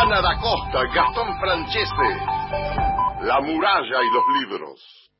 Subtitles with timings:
[0.00, 2.10] Ana da Costa, Gastón Francese,
[3.22, 5.10] La muralla y los libros.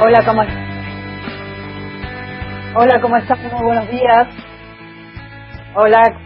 [0.00, 0.42] Hola, ¿cómo
[2.76, 3.40] Hola, ¿cómo están?
[3.52, 4.28] Muy buenos días.
[5.76, 6.23] Hola,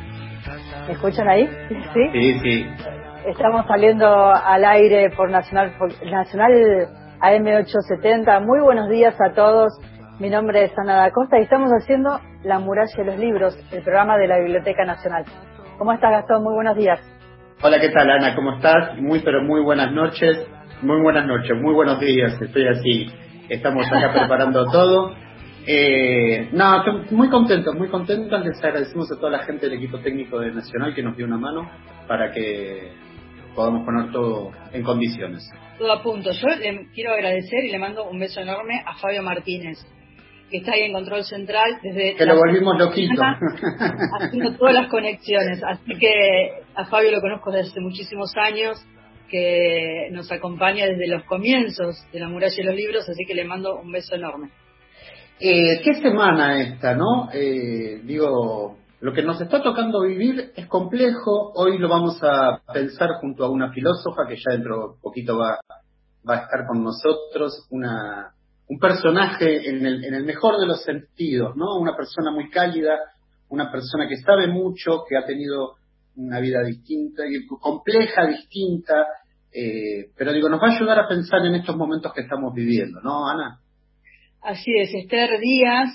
[0.88, 1.48] ¿me escuchan ahí?
[1.68, 2.40] Sí, sí.
[2.40, 2.66] sí.
[3.26, 5.72] Estamos saliendo al aire por Nacional,
[6.10, 6.88] Nacional
[7.20, 8.44] AM870.
[8.44, 9.68] Muy buenos días a todos.
[10.18, 13.82] Mi nombre es Ana da Costa y estamos haciendo La muralla de los libros, el
[13.82, 15.24] programa de la Biblioteca Nacional.
[15.78, 16.42] ¿Cómo estás, Gastón?
[16.42, 16.98] Muy buenos días.
[17.62, 18.34] Hola, ¿qué tal, Ana?
[18.34, 18.98] ¿Cómo estás?
[18.98, 20.46] Muy, pero muy buenas noches.
[20.80, 22.40] Muy buenas noches, muy buenos días.
[22.40, 25.14] Estoy así estamos acá preparando todo.
[25.70, 28.42] Eh, no, muy contentos, muy contentos.
[28.42, 31.36] Les agradecemos a toda la gente del equipo técnico de Nacional que nos dio una
[31.36, 31.70] mano
[32.06, 32.90] para que
[33.54, 35.46] podamos poner todo en condiciones.
[35.78, 36.30] Todo a punto.
[36.32, 39.76] Yo le quiero agradecer y le mando un beso enorme a Fabio Martínez,
[40.50, 42.16] que está ahí en control central desde...
[42.16, 43.20] Que lo volvimos loquito.
[44.20, 45.62] Haciendo todas las conexiones.
[45.62, 48.82] Así que a Fabio lo conozco desde hace muchísimos años
[49.28, 53.44] que nos acompaña desde los comienzos de la muralla de los libros, así que le
[53.44, 54.48] mando un beso enorme.
[55.40, 57.28] Eh, ¿Qué semana esta, no?
[57.32, 61.52] Eh, digo, lo que nos está tocando vivir es complejo.
[61.54, 65.60] Hoy lo vamos a pensar junto a una filósofa que ya dentro de poquito va,
[66.28, 68.32] va a estar con nosotros, una,
[68.68, 71.76] un personaje en el, en el mejor de los sentidos, ¿no?
[71.78, 72.98] Una persona muy cálida,
[73.48, 75.76] una persona que sabe mucho, que ha tenido
[76.16, 77.22] una vida distinta,
[77.60, 79.06] compleja, distinta,
[79.52, 83.00] eh, pero digo, nos va a ayudar a pensar en estos momentos que estamos viviendo,
[83.02, 83.60] ¿no, Ana?
[84.42, 85.90] Así es, Esther Díaz.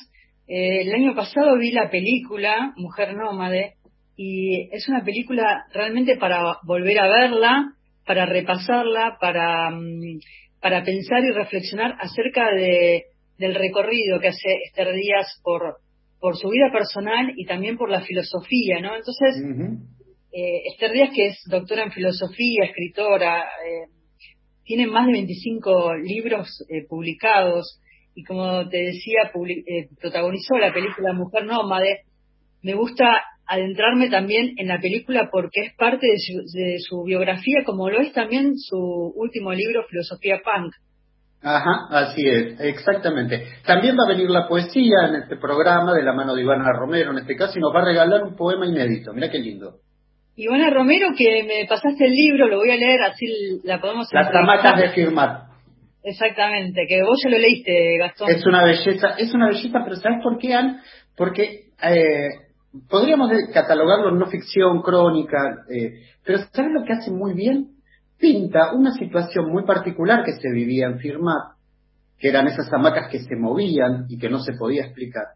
[0.48, 3.76] Eh, el año pasado vi la película Mujer Nómade
[4.18, 7.74] y es una película realmente para volver a verla,
[8.06, 10.20] para repasarla, para, mm,
[10.62, 13.06] para pensar y reflexionar acerca de,
[13.38, 15.78] del recorrido que hace Esther Díaz por,
[16.20, 18.96] por su vida personal y también por la filosofía, ¿no?
[18.96, 19.42] Entonces,
[20.34, 23.88] eh, Esther Díaz, que es doctora en filosofía, escritora, eh,
[24.66, 27.80] tiene más de 25 libros eh, publicados
[28.16, 32.02] y como te decía, eh, protagonizó la película Mujer Nómade.
[32.62, 33.06] Me gusta
[33.46, 38.00] adentrarme también en la película porque es parte de su, de su biografía, como lo
[38.00, 38.78] es también su
[39.16, 40.74] último libro, Filosofía Punk.
[41.42, 43.44] Ajá, así es, exactamente.
[43.66, 47.12] También va a venir la poesía en este programa de la mano de Ivana Romero,
[47.12, 49.14] en este caso, y nos va a regalar un poema inédito.
[49.14, 49.80] Mira qué lindo.
[50.38, 53.26] Ivana Romero, que me pasaste el libro, lo voy a leer, así
[53.64, 54.08] la podemos...
[54.14, 55.43] Las hamacas de firmar.
[56.04, 58.30] Exactamente, que vos ya lo leíste, Gastón.
[58.30, 60.80] Es una belleza, es una belleza, pero ¿sabes por qué, Ann?
[61.16, 62.30] Porque eh,
[62.90, 65.38] podríamos catalogarlo en no ficción, crónica,
[65.70, 67.70] eh, pero ¿sabes lo que hace muy bien?
[68.20, 71.56] Pinta una situación muy particular que se vivía en Firmat,
[72.20, 75.28] que eran esas hamacas que se movían y que no se podía explicar,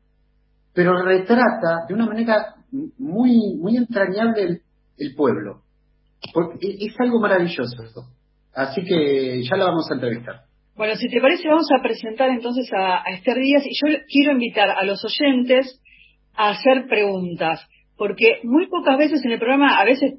[0.74, 2.56] pero retrata de una manera
[2.98, 4.62] muy, muy entrañable el
[4.98, 5.62] el pueblo.
[6.34, 8.02] Porque es algo maravilloso esto.
[8.54, 10.42] Así que ya la vamos a entrevistar.
[10.78, 14.70] Bueno, si te parece, vamos a presentar entonces a, Esther Díaz y yo quiero invitar
[14.70, 15.82] a los oyentes
[16.36, 17.68] a hacer preguntas,
[17.98, 20.14] porque muy pocas veces en el programa, a veces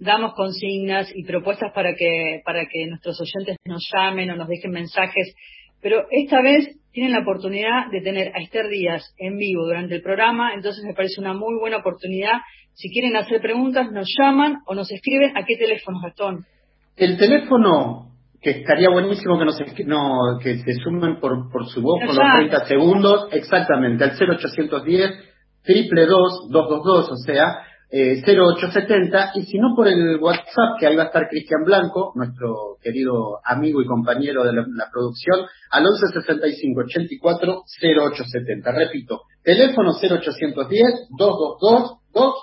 [0.00, 4.72] damos consignas y propuestas para que, para que nuestros oyentes nos llamen o nos dejen
[4.72, 5.32] mensajes,
[5.80, 10.02] pero esta vez tienen la oportunidad de tener a Esther Díaz en vivo durante el
[10.02, 12.40] programa, entonces me parece una muy buena oportunidad
[12.72, 16.44] si quieren hacer preguntas, nos llaman o nos escriben a qué teléfono, Gastón.
[16.96, 18.13] El teléfono,
[18.44, 22.36] que estaría buenísimo que nos no, que se sumen por, por su voz por los
[22.36, 25.12] 30 segundos, exactamente, al 0810
[25.62, 31.04] triple 222, o sea, eh, 0870, y si no por el WhatsApp, que ahí va
[31.04, 37.62] a estar Cristian Blanco, nuestro querido amigo y compañero de la, producción, al 1165 84
[37.80, 38.72] 0870.
[38.72, 42.34] Repito, teléfono 0810 222 2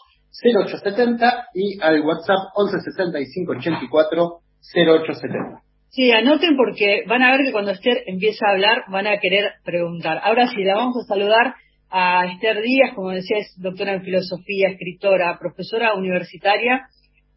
[0.44, 4.40] 0870 y al WhatsApp 1165 84
[4.74, 5.71] 0870.
[5.94, 9.56] Sí, anoten porque van a ver que cuando Esther empieza a hablar van a querer
[9.66, 10.22] preguntar.
[10.24, 11.56] Ahora sí, la vamos a saludar
[11.90, 16.88] a Esther Díaz, como decía, es doctora en filosofía, escritora, profesora universitaria,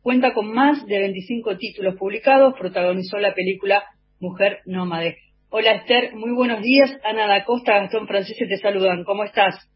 [0.03, 3.83] cuenta con más de 25 títulos publicados, protagonizó la película
[4.21, 5.17] Mujer Nómade.
[5.49, 6.97] Hola Esther, muy buenos días.
[7.03, 9.03] Ana da Costa, Gastón Francese te saludan.
[9.03, 9.69] ¿Cómo estás?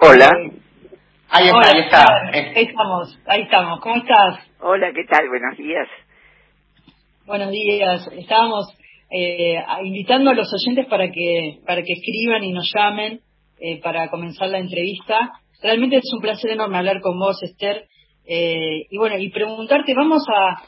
[0.00, 0.30] Hola.
[1.38, 2.04] Ahí está, ahí está.
[2.32, 3.80] Ahí estamos, ahí estamos.
[3.80, 4.38] ¿Cómo estás?
[4.58, 5.28] Hola, ¿qué tal?
[5.28, 5.86] Buenos días.
[7.26, 8.08] Buenos días.
[8.12, 8.74] Estábamos
[9.10, 13.20] eh, invitando a los oyentes para que para que escriban y nos llamen
[13.60, 15.30] eh, para comenzar la entrevista.
[15.62, 17.84] Realmente es un placer enorme hablar con vos, Esther.
[18.26, 20.62] Eh, y bueno, y preguntarte, vamos a,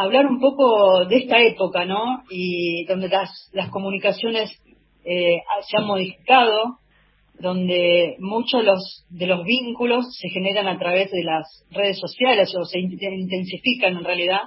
[0.00, 2.22] hablar un poco de esta época, ¿no?
[2.30, 4.58] Y donde las, las comunicaciones
[5.04, 5.36] eh,
[5.68, 6.78] se han modificado,
[7.38, 12.64] donde muchos los, de los vínculos se generan a través de las redes sociales o
[12.64, 14.42] se intensifican en realidad.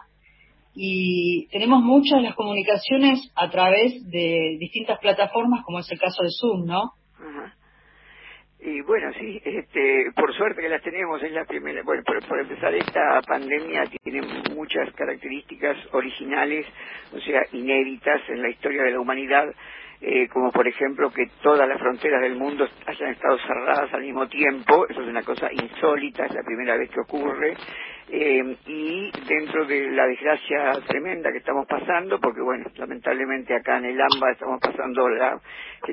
[0.75, 6.29] Y tenemos muchas las comunicaciones a través de distintas plataformas como es el caso de
[6.31, 6.91] Zoom, ¿no?
[8.65, 12.39] Y bueno, sí, este, por suerte que las tenemos, es la primera, bueno, por, por,
[12.39, 14.21] empezar, esta pandemia tiene
[14.55, 16.65] muchas características originales,
[17.13, 19.53] o sea, inéditas en la historia de la humanidad,
[20.07, 24.27] eh, como por ejemplo que todas las fronteras del mundo hayan estado cerradas al mismo
[24.27, 27.55] tiempo, eso es una cosa insólita, es la primera vez que ocurre,
[28.09, 33.85] eh, y dentro de la desgracia tremenda que estamos pasando, porque bueno, lamentablemente acá en
[33.85, 35.39] el AMBA estamos pasando la,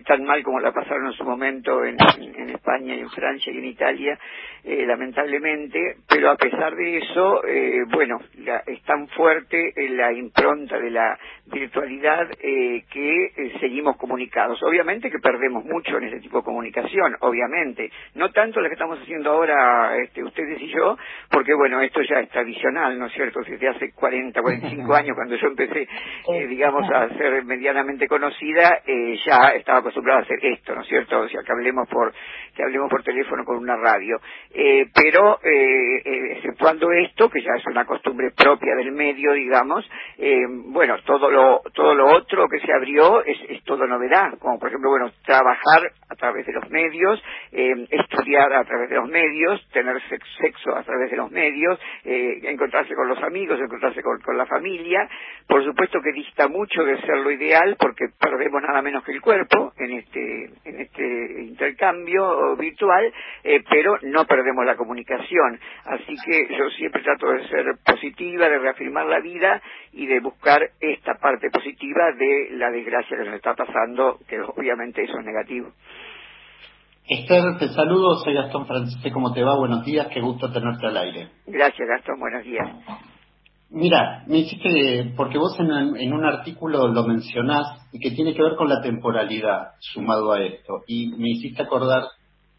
[0.06, 3.58] tan mal como la pasaron en su momento en, en España y en Francia y
[3.58, 4.18] en Italia,
[4.64, 10.78] eh, lamentablemente, pero a pesar de eso, eh, bueno, la, es tan fuerte la impronta
[10.78, 14.62] de la virtualidad eh, que eh, seguimos comunicados.
[14.62, 19.00] Obviamente que perdemos mucho en ese tipo de comunicación, obviamente, no tanto lo que estamos
[19.00, 20.96] haciendo ahora este, ustedes y yo,
[21.30, 23.40] porque bueno, esto ya es tradicional, ¿no es cierto?
[23.46, 25.82] Desde hace 40, 45 años, cuando yo empecé,
[26.28, 30.88] eh, digamos, a ser medianamente conocida, eh, ya estaba acostumbrada a hacer esto, ¿no es
[30.88, 31.20] cierto?
[31.20, 32.12] O sea, que hablemos por,
[32.54, 34.18] que hablemos por teléfono con una radio.
[34.54, 39.88] Eh, pero, eh, exceptuando esto, que ya es una costumbre propia del medio, digamos,
[40.66, 44.68] bueno, todo lo, todo lo otro que se abrió es, es todo novedad, como por
[44.68, 50.00] ejemplo, bueno, trabajar a través de los medios, estudiar a través de los medios, tener
[50.38, 55.08] sexo a través de los medios, eh, encontrarse con los amigos, encontrarse con, la familia.
[55.46, 59.20] Por supuesto que dista mucho de ser lo ideal porque perdemos nada menos que el
[59.20, 63.12] cuerpo en este, en este intercambio virtual,
[63.44, 65.60] eh, pero no perdemos la comunicación.
[65.84, 69.60] Así que yo siempre trato de ser positiva, de reafirmar la vida
[69.92, 75.02] y de buscar esta parte positiva de la desgracia que nos está pasando, que obviamente
[75.02, 75.72] eso es negativo.
[77.08, 79.56] Esther, te saludo, soy Gastón Francisco, ¿cómo te va?
[79.56, 81.30] Buenos días, qué gusto tenerte al aire.
[81.46, 82.68] Gracias, Gastón, buenos días.
[83.70, 88.54] Mira, me hiciste, porque vos en, un artículo lo mencionás y que tiene que ver
[88.54, 92.04] con la temporalidad sumado a esto, y me hiciste acordar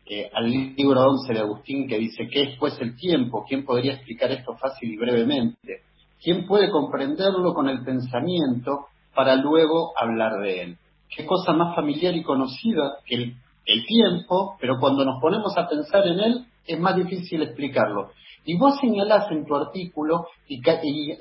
[0.05, 3.45] eh, al libro 11 de Agustín que dice, ¿qué es pues el tiempo?
[3.47, 5.83] ¿Quién podría explicar esto fácil y brevemente?
[6.21, 10.77] ¿Quién puede comprenderlo con el pensamiento para luego hablar de él?
[11.15, 15.67] ¿Qué cosa más familiar y conocida que el el tiempo, pero cuando nos ponemos a
[15.67, 18.11] pensar en él es más difícil explicarlo.
[18.45, 20.59] Y vos señalás en tu artículo y,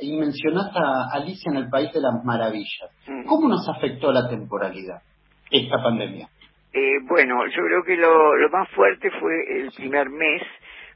[0.01, 2.91] y, mencionás a Alicia en el País de las Maravillas.
[3.07, 3.27] Mm.
[3.27, 5.03] ¿Cómo nos afectó la temporalidad
[5.51, 6.29] esta pandemia?
[6.73, 10.43] Eh, bueno, yo creo que lo, lo más fuerte fue el primer mes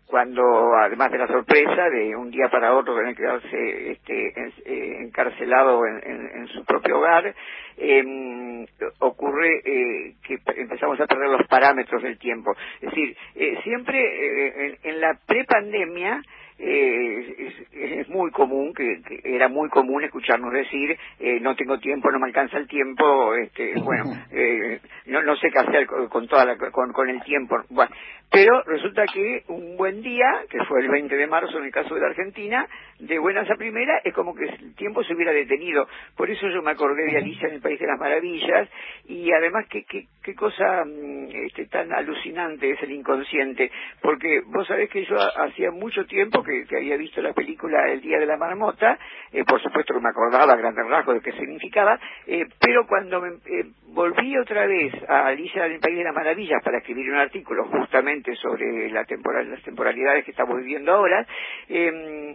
[0.06, 4.28] cuando además de la sorpresa de un día para otro tener que quedarse este,
[4.64, 7.34] eh, encarcelado en, su propio hogar,
[7.76, 8.64] em,
[9.00, 12.52] ocurre eh, que empezamos a perder los parámetros del tiempo.
[12.80, 16.22] Es decir, eh, siempre en, en, la prepandemia
[16.58, 22.18] eh, es, muy común, que, era muy común escucharnos decir, eh, no tengo tiempo, no
[22.18, 26.56] me alcanza el tiempo, este, bueno, eh, no, no sé qué hacer con, toda la,
[26.56, 27.56] con, con el tiempo.
[27.68, 27.94] Bueno,
[28.30, 31.94] pero resulta que un buen día, que fue el 20 de marzo en el caso
[31.94, 32.66] de la Argentina,
[32.98, 35.86] de buenas a primera, es como que el tiempo se hubiera detenido.
[36.16, 38.68] Por eso yo me acordé de Alicia en el País de las Maravillas,
[39.06, 43.70] y además qué, qué, qué cosa mm, este, tan alucinante es el inconsciente,
[44.02, 48.18] porque vos sabés que yo hacía mucho tiempo que, había visto la película El Día
[48.18, 48.98] de la Marmota,
[49.32, 53.20] eh, por supuesto que me acordaba a grandes rasgos de qué significaba, eh, pero cuando
[53.20, 57.08] me, eh, volví otra vez a Alicia en el País de las Maravillas para escribir
[57.08, 61.24] un artículo justamente sobre la temporal, las temporalidades que estamos viviendo ahora,
[61.68, 62.34] eh,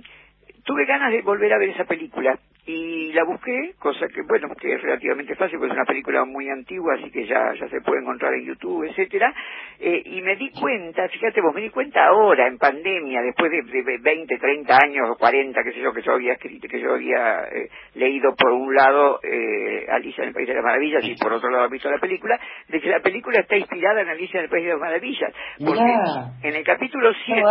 [0.63, 4.75] tuve ganas de volver a ver esa película y la busqué, cosa que bueno, que
[4.75, 8.01] es relativamente fácil, porque es una película muy antigua, así que ya, ya se puede
[8.01, 9.33] encontrar en YouTube, etcétera,
[9.79, 13.63] eh, y me di cuenta, fíjate vos, me di cuenta ahora, en pandemia, después de,
[13.63, 16.93] de 20, 30 años o 40, qué sé yo, que yo había escrito, que yo
[16.93, 21.15] había eh, leído por un lado eh, Alicia en el País de las Maravillas y
[21.15, 24.43] por otro lado visto la película, de que la película está inspirada en Alicia en
[24.43, 25.33] el País de las Maravillas,
[25.65, 27.41] porque en el capítulo 7,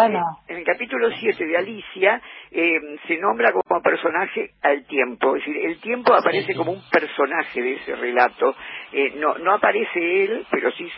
[0.48, 4.99] en el capítulo 7 de Alicia, eh, se nombra como personaje al tiempo
[5.36, 8.54] es decir, el tiempo aparece como un personaje de ese relato,
[8.92, 10.88] eh, no, no aparece él, pero sí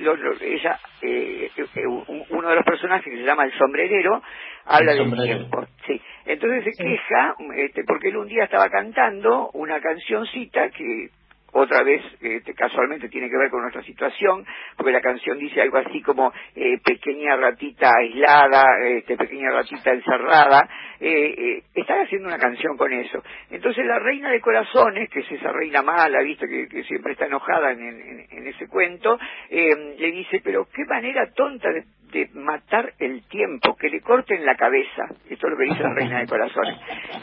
[0.40, 1.86] ella, eh, eh,
[2.30, 4.22] uno de los personajes que se llama el sombrerero,
[4.64, 5.66] habla del tiempo.
[5.86, 6.00] Sí.
[6.24, 11.08] Entonces se queja, este, porque él un día estaba cantando una cancioncita que
[11.52, 14.44] otra vez este, casualmente tiene que ver con nuestra situación,
[14.76, 20.68] porque la canción dice algo así como eh, pequeña ratita aislada, este, pequeña ratita encerrada,
[20.98, 23.22] eh, eh, están haciendo una canción con eso.
[23.50, 27.72] Entonces la reina de corazones, que es esa reina mala, viste, que, siempre está enojada
[27.72, 29.18] en, ese cuento,
[29.50, 34.54] le dice, pero qué manera tonta de de matar el tiempo, que le corten la
[34.54, 35.06] cabeza.
[35.28, 36.78] Esto es lo que dice la reina de corazones.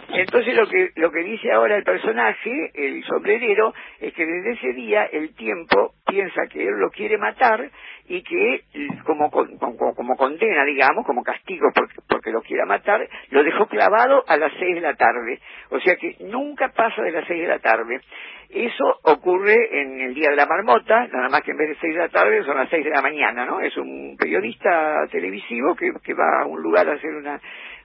[0.10, 4.74] Entonces lo que, lo que dice ahora el personaje, el sombrerero, es que desde ese
[4.74, 7.70] día el tiempo piensa que él lo quiere matar
[8.08, 8.64] y que
[9.06, 14.24] como, como, como condena, digamos, como castigo porque, porque, lo quiera matar, lo dejó clavado
[14.28, 15.40] a las seis de la tarde.
[15.70, 18.02] O sea que nunca pasa de las seis de la tarde.
[18.50, 21.94] Eso ocurre en el Día de la Marmota, nada más que en vez de seis
[21.94, 23.62] de la tarde son las seis de la mañana, ¿no?
[23.62, 27.40] Es un periodista televisivo que, que va a un lugar a hacer una,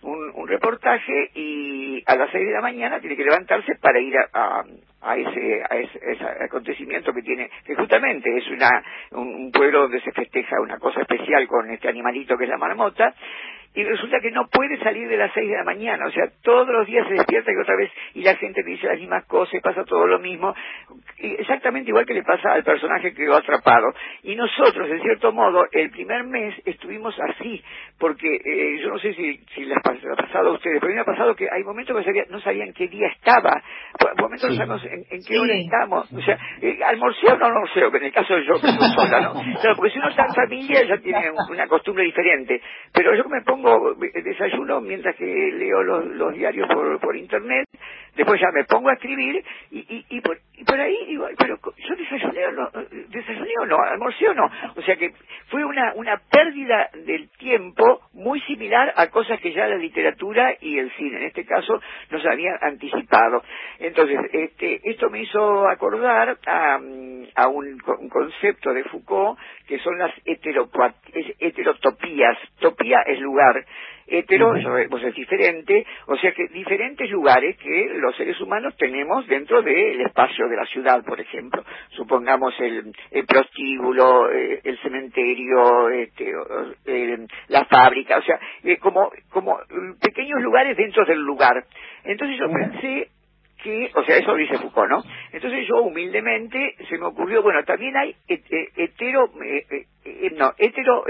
[0.05, 4.63] un, reportaje y a las seis de la mañana tiene que levantarse para ir a,
[5.01, 8.69] a, ese, a ese, acontecimiento que tiene, que justamente es una,
[9.13, 13.15] un pueblo donde se festeja una cosa especial con este animalito que es la marmota,
[13.75, 16.69] y resulta que no puede salir de las seis de la mañana, o sea, todos
[16.69, 19.85] los días se despierta y otra vez, y la gente dice las mismas cosas, pasa
[19.85, 20.55] todo lo mismo,
[21.19, 23.93] exactamente igual que le pasa al personaje que quedó atrapado.
[24.23, 27.63] Y nosotros, en cierto modo, el primer mes estuvimos así,
[27.99, 30.95] porque eh, yo no sé si, si les ha pasado a ustedes, pero a mí
[30.95, 33.63] me ha pasado que hay momentos que no sabían qué día estaba,
[34.19, 37.97] momentos no sabemos en, qué hora estamos, o sea, eh, almorcé o no almorcé, que
[37.97, 39.35] en el caso de yo que estoy sola, ¿no?
[39.61, 42.61] Claro, porque si uno está en familia ya tiene una costumbre diferente,
[42.93, 43.64] pero yo me pongo
[44.25, 47.67] desayuno mientras que leo los, diarios por, por internet,
[48.17, 51.59] después ya me pongo a escribir y, y, y, por, y por ahí digo, pero
[51.77, 52.71] yo desayuné o no,
[53.09, 54.51] desayuné o no, almorcé o no.
[54.77, 55.13] O sea que
[55.49, 60.79] fue una, una pérdida del tiempo muy similar a cosas que ya la literatura y
[60.79, 61.81] el cine, en este caso,
[62.11, 63.43] nos habían anticipado.
[63.79, 66.79] Entonces, este, esto me hizo acordar a,
[67.35, 67.79] a un,
[68.11, 72.39] concepto de Foucault que son las heterotopías.
[72.61, 73.54] Topía es lugar
[74.07, 74.53] hetero,
[74.91, 80.01] pues es diferente, o sea que diferentes lugares que los seres humanos tenemos dentro del
[80.01, 81.65] espacio de la ciudad, por ejemplo.
[81.91, 82.93] Supongamos el,
[83.27, 86.33] prostíbulo, eh, el cementerio, este,
[87.49, 89.59] la fábrica, o sea, eh, como, como
[90.01, 91.65] pequeños lugares dentro del lugar.
[92.05, 93.09] Entonces yo pensé
[93.63, 95.03] que, o sea, eso dice Foucault, ¿no?
[95.33, 99.87] Entonces yo humildemente se me ocurrió, bueno, también hay hetero, eh,
[100.37, 101.05] no, hetero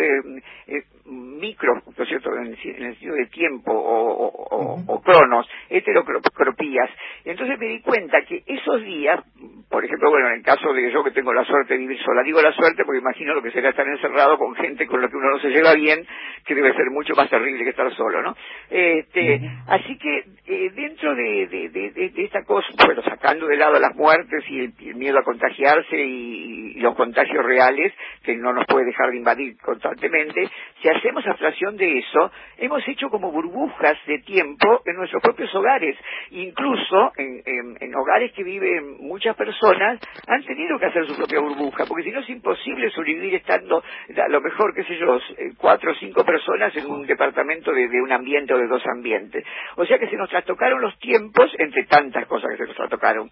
[1.07, 6.91] micro, ¿no es cierto?, en el, sentido de tiempo o, o, cronos, heterocropías.
[7.25, 9.23] Entonces me di cuenta que esos días,
[9.69, 12.23] por ejemplo, bueno, en el caso de yo que tengo la suerte de vivir sola,
[12.23, 15.17] digo la suerte porque imagino lo que será estar encerrado con gente con la que
[15.17, 16.07] uno no se lleva bien,
[16.47, 18.37] que debe ser mucho más terrible que estar solo, ¿no?
[18.71, 24.45] Este, Así que eh, dentro de, de, esta cosa, bueno, sacando de lado las muertes
[24.49, 29.11] y el, miedo a contagiarse y, y, los contagios reales, que no nos puede dejar
[29.11, 30.49] de invadir constantemente,
[30.83, 35.97] se hacemos abstracción de eso, hemos hecho como burbujas de tiempo en nuestros propios hogares.
[36.31, 42.05] Incluso en, hogares que viven muchas personas han tenido que hacer su propia burbuja, porque
[42.05, 45.95] si no es imposible sobrevivir estando, a lo mejor, qué sé yo, eh, cuatro o
[45.95, 49.45] cinco personas en un departamento de, un ambiente o de dos ambientes.
[49.77, 53.31] O sea que se nos trastocaron los tiempos entre tantas cosas que se nos trastocaron.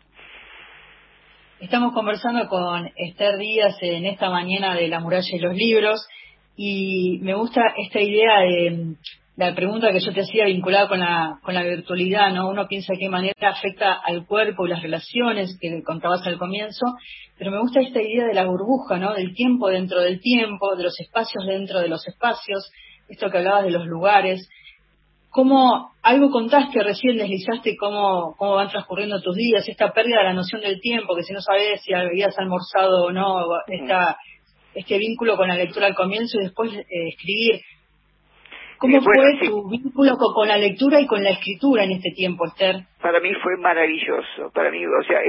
[1.62, 6.04] Estamos conversando con Esther Díaz en esta mañana de la muralla y los libros
[6.56, 8.96] y me gusta esta idea de
[9.36, 12.48] la pregunta que yo te hacía vinculada con la, con la virtualidad, ¿no?
[12.48, 16.84] Uno piensa de qué manera afecta al cuerpo y las relaciones que contabas al comienzo,
[17.38, 19.14] pero me gusta esta idea de la burbuja, ¿no?
[19.14, 22.72] Del tiempo dentro del tiempo, de los espacios dentro de los espacios,
[23.08, 24.48] esto que hablabas de los lugares.
[25.32, 30.34] ¿Cómo algo contaste recién, deslizaste cómo, cómo van transcurriendo tus días, esta pérdida de la
[30.34, 34.18] noción del tiempo, que si no sabes si habías almorzado o no, esta
[34.74, 37.60] este vínculo con la lectura al comienzo y después eh, escribir.
[38.78, 39.14] ¿Cómo fue
[39.46, 42.86] tu vínculo con, la lectura y con la escritura en este tiempo, Esther?
[43.02, 45.20] Para mí fue maravilloso, para mí, o sea,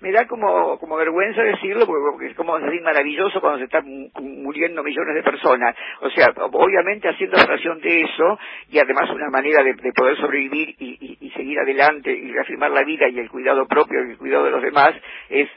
[0.00, 3.84] me da como, como vergüenza decirlo porque, es como decir maravilloso cuando se están
[4.20, 5.74] muriendo millones de personas.
[6.00, 8.38] O sea, obviamente haciendo relación de eso
[8.70, 13.18] y además una manera de, poder sobrevivir y, seguir adelante y reafirmar la vida y
[13.18, 14.94] el cuidado propio y el cuidado de los demás
[15.28, 15.48] es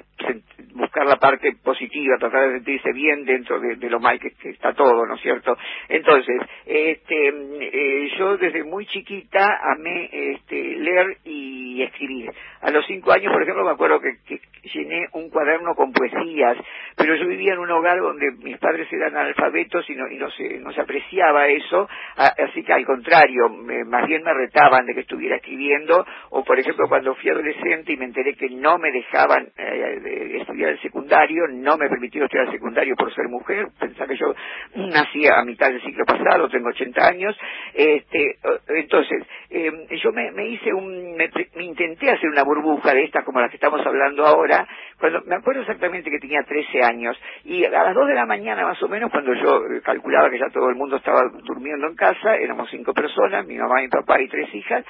[0.74, 5.06] buscar la parte positiva, tratar de sentirse bien dentro de, lo mal que, está todo,
[5.06, 5.56] ¿no es cierto?
[5.88, 12.32] Entonces, este, eh, yo desde muy chiquita amé este, leer y escribir.
[12.62, 14.40] A los cinco años, por ejemplo, me acuerdo que, que
[14.74, 16.58] llené un cuaderno con poesías,
[16.96, 20.30] pero yo vivía en un hogar donde mis padres eran analfabetos y no, y no,
[20.32, 23.50] se, no se apreciaba eso, así que al contrario,
[23.86, 27.98] más bien me retaban de que estuviera escribiendo, o por ejemplo cuando fui adolescente y
[27.98, 32.54] me enteré que no me dejaban eh, estudiar el secundario, no me permitieron estudiar el
[32.54, 34.34] secundario por ser mujer, pensaba que yo
[34.76, 37.38] nací a mitad del siglo pasado, tengo 80 años,
[37.74, 43.04] este, entonces, em, yo me, me hice un, me, me intenté hacer una burbuja de
[43.04, 44.68] estas como las que estamos hablando ahora,
[45.00, 48.66] cuando me acuerdo exactamente que tenía 13 años y a las 2 de la mañana
[48.66, 51.96] más o menos cuando yo eh, calculaba que ya todo el mundo estaba durmiendo en
[51.96, 54.86] casa, éramos cinco personas, mi mamá, mi papá y tres hijas,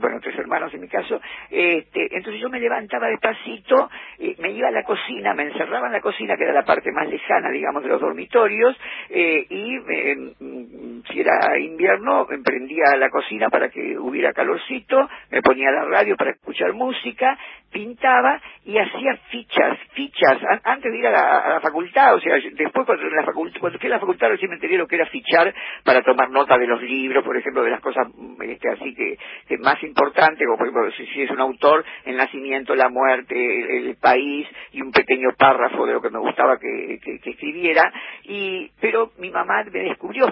[0.00, 3.88] bueno, tres hermanos en mi caso, este, entonces yo me levantaba despacito,
[4.18, 6.92] eh, me iba a la cocina, me encerraba en la cocina que era la parte
[6.92, 8.76] más lejana, digamos, de los dormitorios
[9.10, 15.63] eh, y mm, si era invierno emprendía la cocina para que hubiera calorcito, me ponía
[15.70, 17.38] la radio para escuchar música,
[17.70, 23.06] pintaba y hacía fichas, fichas, antes de ir a la, facultad, o sea, después cuando,
[23.06, 25.52] en la facultad, cuando fui a la facultad recién me enteré lo que era fichar
[25.82, 28.06] para tomar nota de los libros, por ejemplo, de las cosas
[28.42, 29.18] este, así que,
[29.58, 33.34] más importantes, como por ejemplo, si, es un autor, el nacimiento, la muerte,
[33.78, 37.92] el, país y un pequeño párrafo de lo que me gustaba que, que escribiera,
[38.24, 40.26] y, pero mi mamá me descubrió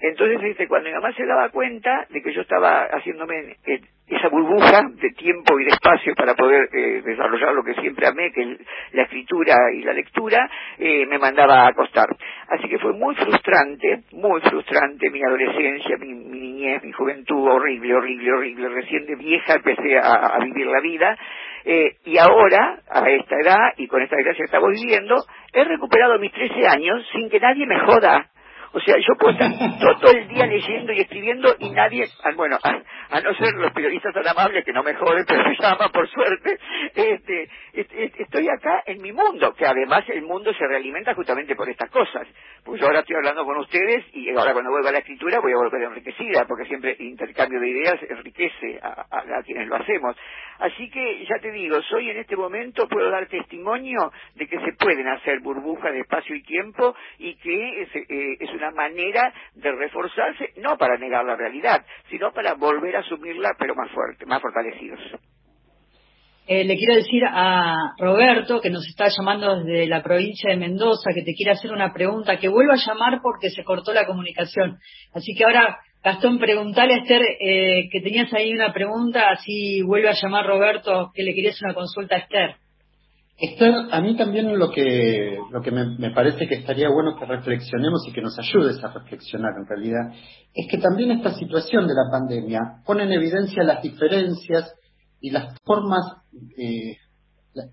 [0.00, 4.28] entonces, este, cuando mi mamá se daba cuenta de que yo estaba haciéndome eh, esa
[4.28, 8.42] burbuja de tiempo y de espacio para poder eh, desarrollar lo que siempre amé, que
[8.42, 8.58] es
[8.92, 12.06] la escritura y la lectura, eh, me mandaba a acostar.
[12.48, 18.32] Así que fue muy frustrante, muy frustrante mi adolescencia, mi, niñez, mi juventud, horrible, horrible,
[18.32, 18.68] horrible.
[18.68, 21.18] Recién de vieja empecé a, vivir la vida.
[22.04, 25.16] y ahora, a esta edad y con esta desgracia que estamos viviendo,
[25.52, 28.30] he recuperado mis 13 años sin que nadie me joda
[28.72, 29.50] o sea, yo puedo estar
[30.00, 34.12] todo, el día leyendo y escribiendo y nadie, ah, bueno, a, no ser los periodistas
[34.14, 36.58] tan amables que no me joden, pero me llaman por suerte,
[36.94, 37.48] este,
[38.18, 42.26] estoy acá en mi mundo, que además el mundo se realimenta justamente por estas cosas.
[42.64, 45.52] Pues yo ahora estoy hablando con ustedes y ahora cuando vuelva a la escritura voy
[45.52, 50.16] a volver enriquecida, porque siempre intercambio de ideas enriquece a, a quienes lo hacemos.
[50.58, 54.72] Así que ya te digo, soy en este momento, puedo dar testimonio de que se
[54.72, 59.72] pueden hacer burbujas de espacio y tiempo y que es, eh, es una manera de
[59.72, 64.42] reforzarse, no para negar la realidad, sino para volver a asumirla, pero más fuerte, más
[64.42, 65.00] fortalecidos.
[66.50, 71.10] Eh, le quiero decir a Roberto, que nos está llamando desde la provincia de Mendoza,
[71.14, 74.78] que te quiere hacer una pregunta, que vuelva a llamar porque se cortó la comunicación.
[75.12, 80.08] Así que ahora, Gastón, preguntale a Esther eh, que tenías ahí una pregunta, así vuelve
[80.08, 82.56] a llamar Roberto, que le querías una consulta a Esther.
[83.40, 88.04] Esther, a mí también lo que, lo que me, parece que estaría bueno que reflexionemos
[88.08, 90.12] y que nos ayudes a reflexionar en realidad,
[90.52, 94.74] es que también esta situación de la pandemia pone en evidencia las diferencias
[95.20, 96.16] y las formas,
[96.58, 96.96] eh,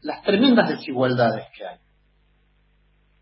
[0.04, 1.78] las tremendas desigualdades que hay.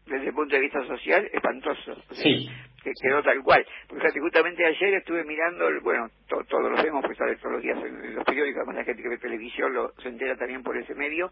[0.06, 1.96] Desde el punto de vista social, espantoso.
[2.12, 2.50] Sí.
[2.84, 3.66] Que quedó tal cual.
[3.88, 8.26] Porque justamente ayer estuve mirando, bueno, todos lo vemos, pues todos los días en, los
[8.26, 11.32] periódicos, además la gente que ve televisión lo, se entera también por ese medio,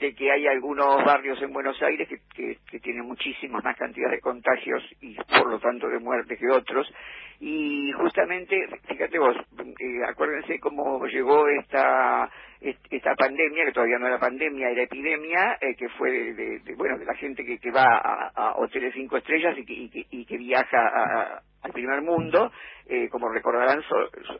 [0.00, 4.20] de que hay algunos barrios en Buenos Aires que, que, tienen muchísimas más cantidad de
[4.20, 6.90] contagios y por lo tanto de muertes que otros.
[7.38, 14.18] Y justamente, fíjate vos, eh, acuérdense cómo llegó esta esta pandemia, que todavía no era
[14.18, 18.54] pandemia, era epidemia, eh, que fue de, bueno, de la gente que, que va a,
[18.56, 22.52] hoteles cinco estrellas y que, y que, viaja a, al primer mundo,
[22.92, 23.84] eh, como recordarán,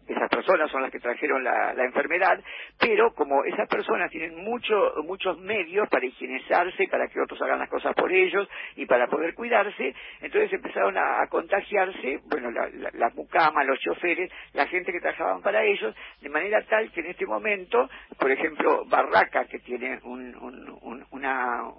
[0.09, 2.43] esas personas son las que trajeron la, enfermedad,
[2.81, 7.69] pero como esas personas tienen mucho, muchos medios para higienizarse, para que otros hagan las
[7.69, 13.79] cosas por ellos y para poder cuidarse, entonces empezaron a, contagiarse, bueno, las mucamas, los
[13.79, 18.33] choferes, la gente que trabajaban para ellos, de manera tal que en este momento, por
[18.33, 21.71] ejemplo, Barraca, que tiene una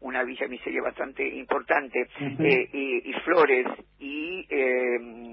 [0.00, 3.66] una villa miseria bastante importante, eh, y, Flores
[3.98, 5.29] y, eh, y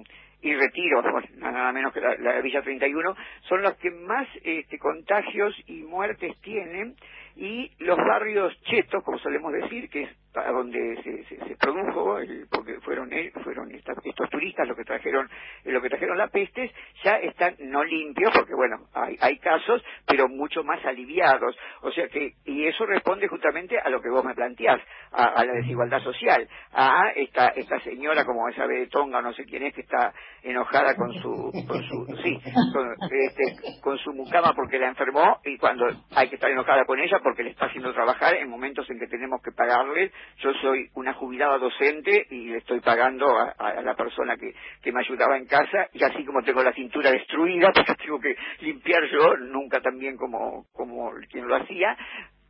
[0.58, 1.02] Retiro,
[1.38, 3.16] nada menos que la, Villa 31,
[3.48, 6.96] son los que más este, contagios y muertes tienen,
[7.36, 10.10] y los barrios chetos, como solemos decir, que es
[10.46, 12.20] a donde se, se, produjo,
[12.52, 13.10] porque fueron
[13.44, 15.30] fueron estos turistas los que trajeron
[15.66, 16.72] lo que trajeron la peste,
[17.04, 21.58] ya están no limpios, porque bueno, hay, hay casos, pero mucho más aliviados.
[21.82, 25.54] O sea que, y eso responde justamente a lo que vos me planteás, a, la
[25.54, 29.82] desigualdad social, a esta, esta señora como esa de Tonga, no sé quién es, que
[29.82, 32.40] está enojada con su, con su, sí,
[32.74, 37.00] con, este, con su mucama porque la enfermó y cuando hay que estar enojada con
[37.00, 40.12] ella porque le está haciendo trabajar en momentos en que tenemos que pagarle.
[40.40, 45.02] Yo soy una jubilada docente y le estoy pagando a, la persona que, que me
[45.02, 49.36] ayudaba en casa y así como tengo la cintura destruida porque tengo que limpiar yo,
[49.38, 51.98] nunca tan bien como, como quien lo hacía,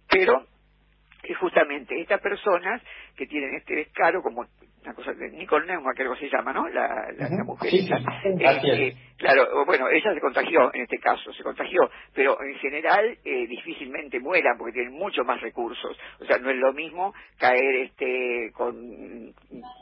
[0.09, 0.45] pero
[1.23, 2.81] es justamente estas personas
[3.15, 4.45] que tienen este descaro, como
[4.87, 6.65] una cosa de Nicole Neumann, que algo se llama, ¿no?
[6.69, 7.73] La, la, mujer.
[7.73, 13.47] Eh, claro, bueno, ella se contagió en este caso, se contagió, pero en general eh,
[13.47, 15.97] difícilmente mueran porque tienen mucho más recursos.
[16.21, 19.33] O sea, no es lo mismo caer este con,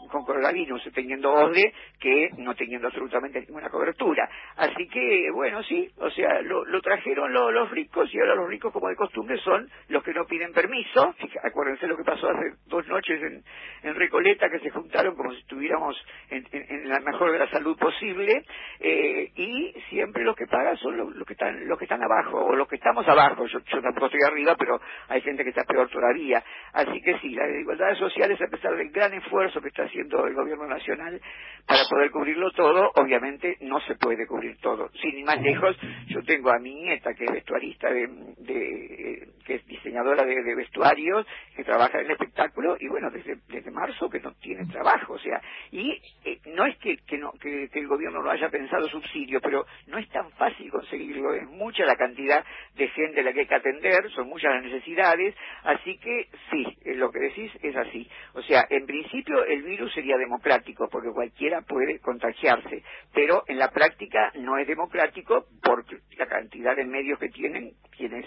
[0.09, 4.27] con coronavirus teniendo OSDE que no teniendo absolutamente ninguna cobertura.
[4.55, 8.73] Así que, bueno, sí, o sea, lo, lo trajeron los ricos y ahora los ricos,
[8.73, 11.13] como de costumbre, son los que no piden permiso.
[11.43, 13.43] Acuérdense lo que pasó hace dos noches en,
[13.83, 15.95] en Recoleta, que se juntaron como si estuviéramos
[16.29, 18.43] en, la mejor de la salud posible,
[18.79, 22.55] eh, y siempre los que pagan son los, que están los que están abajo, o
[22.55, 25.89] los que estamos abajo, yo, yo tampoco estoy arriba, pero hay gente que está peor
[25.89, 26.43] todavía.
[26.73, 30.33] Así que sí, las desigualdades sociales, a pesar del gran esfuerzo que está haciendo el
[30.33, 31.19] gobierno nacional
[31.67, 34.89] para poder cubrirlo todo, obviamente no se puede cubrir todo.
[35.01, 35.75] Sin ir más lejos,
[36.07, 40.55] yo tengo a mi nieta, que es vestuarista, de, de que es diseñadora de, de
[40.55, 44.84] vestuarios, que trabaja en el espectáculo, y bueno, desde, desde marzo que no tiene trabajo,
[45.07, 45.91] o sea, y
[46.23, 49.97] eh, no es que, que, no, que, el gobierno no haya pensado subsidio, pero no
[49.97, 52.45] es tan fácil conseguirlo, es mucha la cantidad
[52.75, 56.77] de gente a la que hay que atender, son muchas las necesidades, así que sí,
[56.85, 58.07] eh, lo que decís es así.
[58.33, 63.71] O sea, en principio el virus sería democrático, porque cualquiera puede contagiarse, pero en la
[63.71, 65.83] práctica no es democrático por
[66.17, 68.25] la cantidad de medios que tienen quienes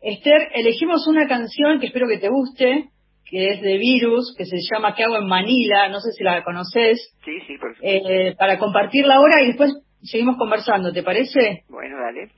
[0.00, 2.90] Esther, elegimos una canción que espero que te guste,
[3.32, 5.88] que es de Virus, que se llama ¿Qué hago en Manila?
[5.88, 7.16] No sé si la conoces.
[7.24, 11.64] Sí, sí, por eh, Para compartirla ahora y después seguimos conversando, ¿te parece?
[11.70, 12.30] Bueno, dale.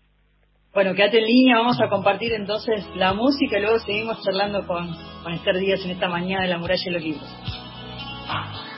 [0.72, 4.86] Bueno, quédate en línea, vamos a compartir entonces la música y luego seguimos charlando con,
[5.24, 8.73] con Esther Díaz en esta mañana de la muralla de los libros.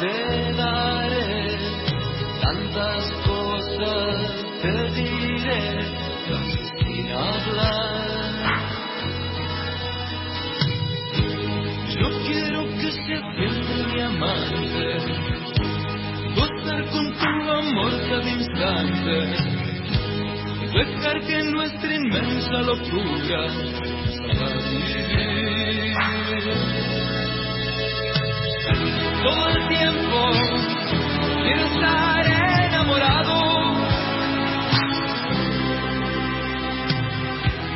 [0.00, 1.58] Te daré,
[2.40, 4.30] tantas cosas
[4.62, 5.62] te diré,
[6.28, 8.32] casi sin hablar.
[11.98, 14.86] Yo quiero que seas siempre mi amante,
[16.36, 19.60] gozar con tu amor cada instante
[20.72, 23.44] dejar que nuestra inmensa locura
[24.30, 26.00] haga vivir.
[29.22, 30.30] Todo el tiempo
[31.42, 33.34] quiero estar enamorado.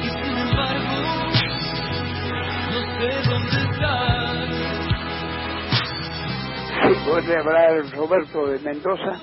[0.03, 0.97] Y sin embargo,
[2.73, 4.39] no sé dónde estás.
[6.83, 9.21] Sí, puede hablar Roberto de Mendoza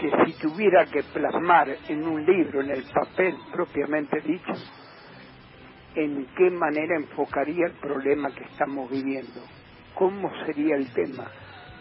[0.00, 4.54] que si tuviera que plasmar en un libro, en el papel propiamente dicho,
[5.94, 9.42] en qué manera enfocaría el problema que estamos viviendo,
[9.94, 11.30] cómo sería el tema,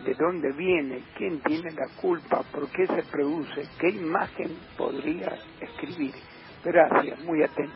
[0.04, 6.14] de dónde viene, quién tiene la culpa, por qué se produce, qué imagen podría escribir.
[6.64, 7.74] Gracias, muy atento.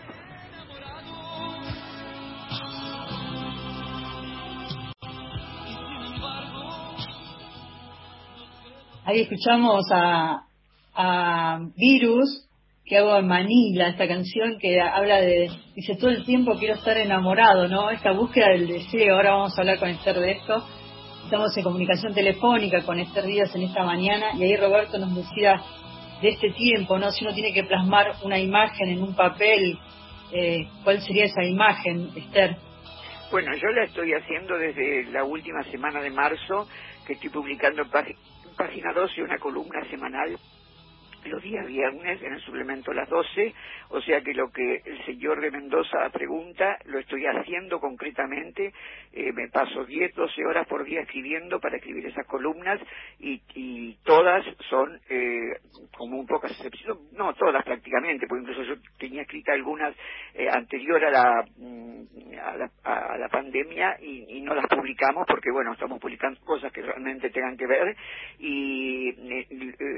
[9.05, 10.47] Ahí escuchamos a,
[10.95, 12.47] a Virus,
[12.85, 16.97] que hago en Manila, esta canción que habla de, dice, todo el tiempo quiero estar
[16.97, 17.91] enamorado, ¿no?
[17.91, 20.63] Esta búsqueda del deseo, ahora vamos a hablar con Esther de esto.
[21.25, 25.59] Estamos en comunicación telefónica con Esther Díaz en esta mañana y ahí Roberto nos decía
[26.21, 27.09] de este tiempo, ¿no?
[27.09, 29.75] Si uno tiene que plasmar una imagen en un papel,
[30.31, 32.57] eh, ¿cuál sería esa imagen, Esther?
[33.31, 36.67] Bueno, yo la estoy haciendo desde la última semana de marzo,
[37.07, 37.89] que estoy publicando en
[38.55, 40.37] página 12 una columna semanal
[41.25, 43.53] los días viernes en el suplemento a las 12,
[43.89, 48.73] o sea que lo que el señor de Mendoza pregunta lo estoy haciendo concretamente,
[49.13, 52.79] eh, me paso 10, 12 horas por día escribiendo para escribir esas columnas
[53.19, 55.59] y, y todas son, eh,
[55.97, 59.95] como un pocas excepciones, no todas prácticamente, porque incluso yo tenía escrita algunas
[60.33, 62.03] eh, anterior a la, mm,
[62.41, 66.71] a la, a la pandemia y, y, no las publicamos porque bueno, estamos publicando cosas
[66.71, 67.95] que realmente tengan que ver
[68.39, 69.47] y eh,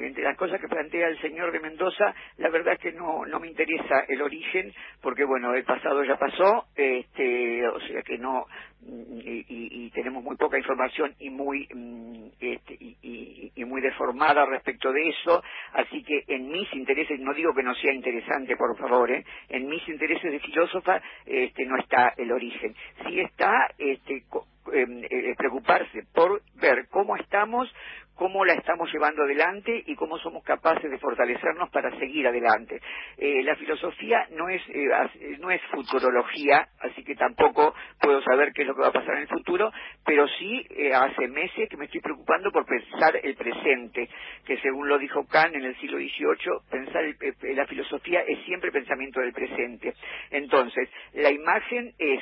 [0.03, 3.39] entre las cosas que plantea el señor de Mendoza, la verdad es que no, no
[3.39, 8.45] me interesa el origen, porque bueno, el pasado ya pasó, este, o sea que no,
[8.81, 14.91] y, y, tenemos muy poca información y muy mm, este, y, y, muy deformada respecto
[14.93, 19.11] de eso así que en mis intereses no digo que no sea interesante por favor
[19.11, 19.25] ¿eh?
[19.49, 22.75] en mis intereses de filósofa este no está el origen
[23.05, 24.23] sí está este
[24.73, 27.71] eh, preocuparse por ver cómo estamos
[28.17, 32.81] cómo la estamos llevando adelante y cómo somos capaces de fortalecernos para seguir adelante.
[33.17, 38.63] Eh, la filosofía no es, eh, no es futurología, así que tampoco puedo saber qué
[38.63, 39.71] es lo que va a pasar en el futuro,
[40.03, 44.09] pero sí eh, hace meses que me estoy preocupando por pensar el presente,
[44.45, 47.03] que según lo dijo Kant en el siglo XVIII, pensar
[47.55, 49.93] la filosofía es siempre pensamiento del presente.
[50.31, 52.21] Entonces, la imagen es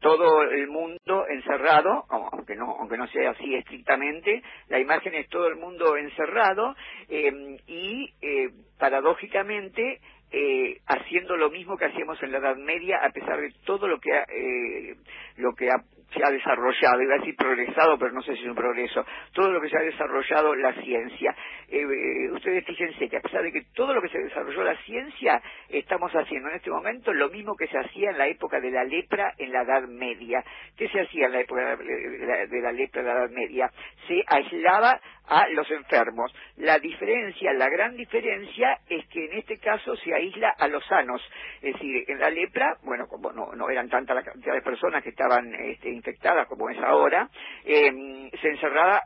[0.00, 5.46] todo el mundo encerrado, aunque no, aunque no sea así estrictamente, la imagen es todo
[5.46, 6.74] el mundo encerrado
[7.08, 10.00] eh, y eh, paradójicamente
[10.32, 13.98] eh, haciendo lo mismo que hacíamos en la Edad Media a pesar de todo lo
[13.98, 14.96] que eh,
[15.36, 18.48] lo que ha se ha desarrollado, iba a decir progresado, pero no sé si es
[18.48, 21.34] un progreso, todo lo que se ha desarrollado la ciencia.
[21.68, 24.76] Eh, eh, ustedes fíjense que a pesar de que todo lo que se desarrolló la
[24.82, 28.70] ciencia, estamos haciendo en este momento lo mismo que se hacía en la época de
[28.70, 30.42] la lepra en la Edad Media.
[30.76, 33.70] ¿Qué se hacía en la época de la lepra en la Edad Media?
[34.08, 36.34] Se aislaba a los enfermos.
[36.56, 41.22] La diferencia, la gran diferencia es que en este caso se aísla a los sanos.
[41.62, 45.02] Es decir, en la lepra, bueno, como no, no eran tanta la cantidad de personas
[45.02, 47.28] que estaban este, infectada como es ahora,
[47.64, 49.02] eh, se encerraba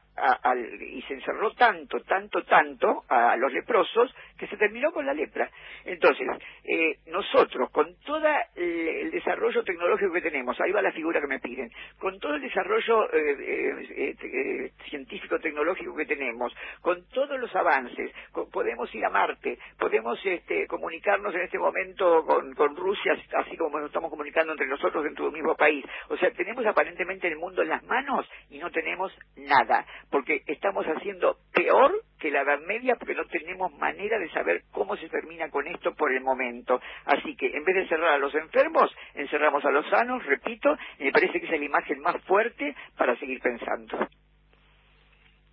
[0.81, 5.51] y se encerró tanto, tanto, tanto a los leprosos que se terminó con la lepra.
[5.85, 6.27] Entonces,
[6.65, 8.25] eh, nosotros, con todo
[8.55, 12.43] el, desarrollo tecnológico que tenemos, ahí va la figura que me piden, con todo el
[12.43, 18.13] desarrollo eh, eh, científico tecnológico que tenemos, con todos los avances,
[18.53, 23.79] podemos ir a Marte, podemos este, comunicarnos en este momento con, con Rusia, así como
[23.79, 25.85] nos estamos comunicando entre nosotros dentro del mismo país.
[26.09, 30.85] O sea, tenemos aparentemente el mundo en las manos y no tenemos nada porque estamos
[30.87, 35.51] haciendo peor que la Edad Media porque no tenemos manera de saber cómo se termina
[35.51, 36.81] con esto por el momento.
[37.05, 41.05] Así que en vez de cerrar a los enfermos, encerramos a los sanos, repito, y
[41.05, 44.09] me parece que es la imagen más fuerte para seguir pensando.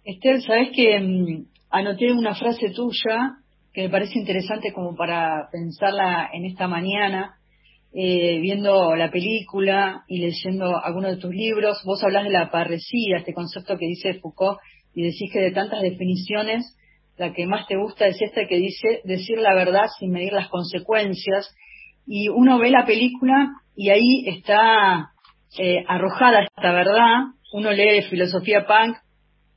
[0.03, 3.37] Esther, ¿sabes que mm, anoté una frase tuya
[3.73, 7.37] que me parece interesante como para pensarla en esta mañana,
[7.93, 11.81] eh, viendo la película y leyendo algunos de tus libros.
[11.85, 14.59] Vos hablas de la parresía, este concepto que dice Foucault,
[14.93, 16.77] y decís que de tantas definiciones,
[17.17, 20.47] la que más te gusta es esta que dice decir la verdad sin medir las
[20.47, 21.53] consecuencias.
[22.07, 25.11] Y uno ve la película y ahí está
[25.57, 27.25] eh, arrojada esta verdad.
[27.53, 28.95] Uno lee filosofía punk,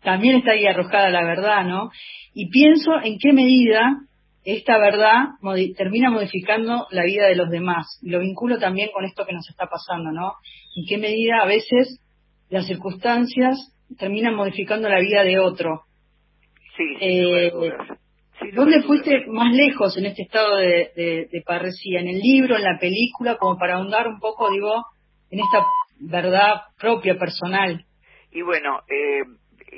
[0.02, 1.90] también está ahí arrojada la verdad, ¿no?
[2.34, 4.00] Y pienso en qué medida
[4.44, 5.30] esta verdad
[5.76, 7.98] termina modificando la vida de los demás.
[8.02, 10.34] Y lo vinculo también con esto que nos está pasando, ¿no?
[10.76, 12.00] En qué medida a veces
[12.50, 15.82] las circunstancias terminan modificando la vida de otro.
[16.76, 17.52] Sí, eh,
[18.52, 22.00] ¿Dónde fuiste más lejos en este estado de, de, parresía?
[22.00, 24.84] ¿En el libro, en la película, como para ahondar un poco, digo,
[25.30, 25.64] en esta
[26.00, 27.86] verdad propia, personal?
[28.32, 29.22] Y bueno, eh,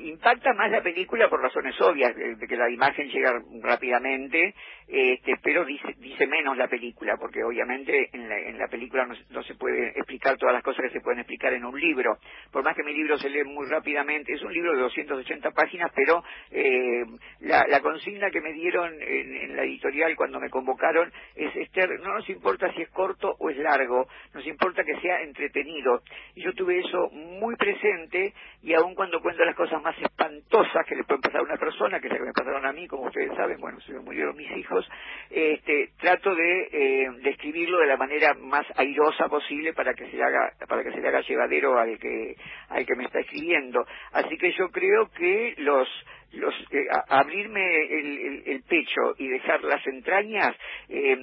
[0.05, 3.33] impacta más la película por razones obvias, de, que la imagen llega
[3.63, 4.55] rápidamente,
[4.89, 9.43] este, pero dice, dice menos la película, porque obviamente en la, en la película no,
[9.43, 12.19] se puede explicar todas las cosas que se pueden explicar en un libro.
[12.53, 15.91] Por más que mi libro se lee muy rápidamente, es un libro de 280 páginas,
[15.95, 17.05] pero eh,
[17.41, 21.91] la, la, consigna que me dieron en, en, la editorial cuando me convocaron es, Esther,
[22.01, 26.03] no nos importa si es corto o es largo, nos importa que sea entretenido.
[26.35, 30.97] Y yo tuve eso muy presente y aun cuando cuento las cosas más espantosas que
[30.97, 33.33] le pueden pasar a una persona, que es que me pasaron a mí, como ustedes
[33.37, 34.85] saben, bueno, se me murieron mis hijos,
[35.31, 40.55] este, trato de eh, describirlo de la manera más airosa posible para que se haga,
[40.67, 42.35] para que se le haga llevadero al que,
[42.69, 43.87] al que me está escribiendo.
[44.11, 45.89] Así que yo creo que los
[46.33, 50.57] los eh, abrirme el, el, pecho y dejar las entrañas
[50.89, 51.17] eh,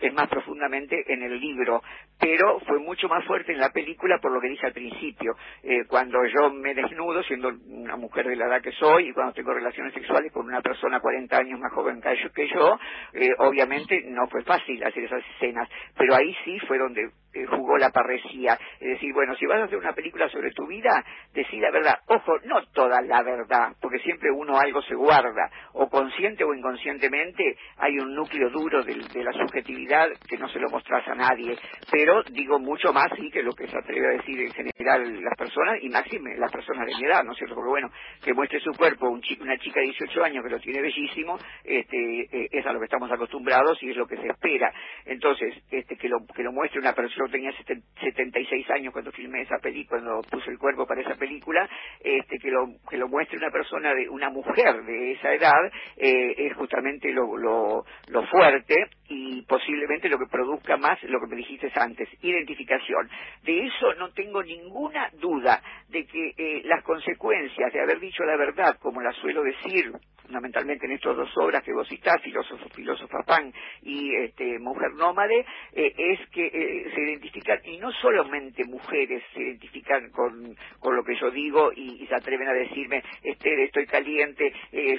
[0.00, 1.82] es más profundamente en el libro,
[2.18, 5.84] pero fue mucho más fuerte en la película por lo que dije al principio, eh,
[5.88, 9.52] cuando yo me desnudo siendo una mujer de la edad que soy y cuando tengo
[9.52, 12.00] relaciones sexuales con una persona 40 años más joven
[12.34, 12.78] que yo,
[13.12, 17.76] eh, obviamente no fue fácil hacer esas escenas, pero ahí sí fue donde eh, jugó
[17.78, 21.58] la parresía, es decir, bueno, si vas a hacer una película sobre tu vida, decí
[21.58, 26.44] la verdad, ojo, no toda la verdad, porque siempre uno algo se guarda, o consciente
[26.44, 31.06] o inconscientemente hay un núcleo duro de, de la subjetividad que no se lo mostras
[31.08, 31.56] a nadie,
[31.90, 35.36] pero digo mucho más sí que lo que se atreve a decir en general las
[35.36, 37.54] personas y máxime las personas de mi edad, ¿no es cierto?
[37.54, 37.90] Porque bueno,
[38.22, 42.20] que muestre su cuerpo un una chica de 18 años que lo tiene bellísimo, este,
[42.30, 44.72] eh, es a lo que estamos acostumbrados y es lo que se espera.
[45.06, 49.42] Entonces, este, que lo que lo muestre una persona, yo tenía 76 años cuando filmé
[49.42, 51.68] esa película, cuando puse el cuerpo para esa película,
[52.00, 56.34] este, que lo que lo muestre una persona de una mujer de esa edad eh,
[56.36, 58.74] es justamente lo, lo, lo fuerte
[59.08, 63.08] y posiblemente lo que produzca más lo que me dijiste antes, identificación.
[63.42, 68.36] De eso no tengo ninguna duda, de que eh, las consecuencias de haber dicho la
[68.36, 69.92] verdad, como la suelo decir
[70.24, 75.44] fundamentalmente en estas dos obras que vos citás, Filósofo, Filósofa Pan y este, Mujer Nómade,
[75.72, 81.04] eh, es que eh, se identifican, y no solamente mujeres se identifican con, con lo
[81.04, 84.52] que yo digo y, se atreven a decirme, Esther, estoy caliente,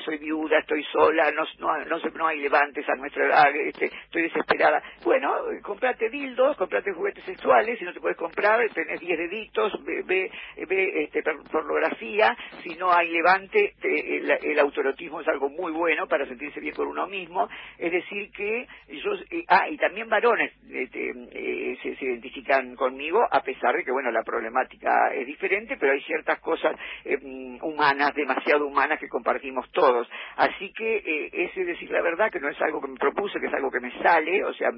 [0.03, 4.81] soy viuda, estoy sola, no, no, no, hay levantes a nuestra edad, este, estoy desesperada.
[5.03, 10.31] Bueno, comprate dildos, comprate juguetes sexuales, si no te puedes comprar, tenés 10 deditos, ve,
[10.67, 16.60] ve, este, pornografía, si no hay levante, el, autorotismo es algo muy bueno para sentirse
[16.60, 17.47] bien por uno mismo,
[17.78, 23.41] es decir que yo, eh, ah, y también varones este, eh, se, identifican conmigo, a
[23.41, 27.17] pesar de que, bueno, la problemática es diferente, pero hay ciertas cosas eh,
[27.62, 30.08] humanas, demasiado humanas que compartimos todos.
[30.38, 33.54] Así que ese decir la verdad, que no es algo que me propuse, que es
[33.54, 34.69] algo que me sale, o sea,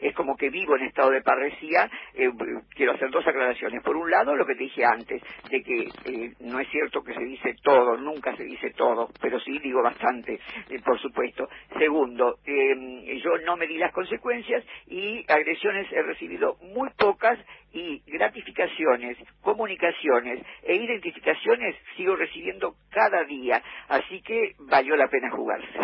[0.00, 2.30] es como que vivo en estado de parresía, eh,
[2.74, 3.82] quiero hacer dos aclaraciones.
[3.82, 7.14] Por un lado, lo que te dije antes, de que eh, no es cierto que
[7.14, 11.48] se dice todo, nunca se dice todo, pero sí digo bastante, eh, por supuesto.
[11.78, 17.38] Segundo, yo no me di las consecuencias y agresiones he recibido muy pocas
[17.72, 25.78] y gratificaciones, comunicaciones e identificaciones sigo recibiendo cada día, así que valió la pena jugarse.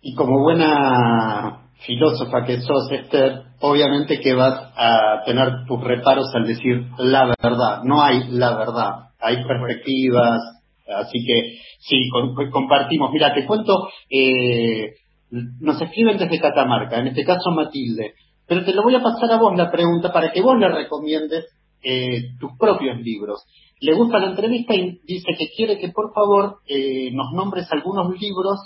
[0.00, 6.46] Y como buena filósofa que sos, Esther, obviamente que vas a tener tus reparos al
[6.46, 7.82] decir la verdad.
[7.84, 10.57] No hay la verdad, hay perspectivas,
[10.96, 12.08] así que sí,
[12.50, 13.10] compartimos.
[13.12, 14.94] Mira, te cuento, eh,
[15.30, 18.14] nos escriben desde Catamarca, en este caso Matilde,
[18.46, 21.46] pero te lo voy a pasar a vos la pregunta para que vos le recomiendes
[21.82, 23.44] eh, tus propios libros.
[23.80, 28.18] Le gusta la entrevista y dice que quiere que por favor eh, nos nombres algunos
[28.18, 28.58] libros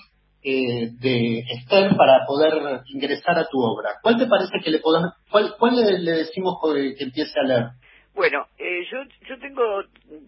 [0.43, 3.91] eh, de Esther para poder ingresar a tu obra.
[4.03, 7.67] ¿Cuál te parece que le podamos, cuál, cuál le, decimos que empiece a leer?
[8.14, 9.85] Bueno, eh, yo, yo tengo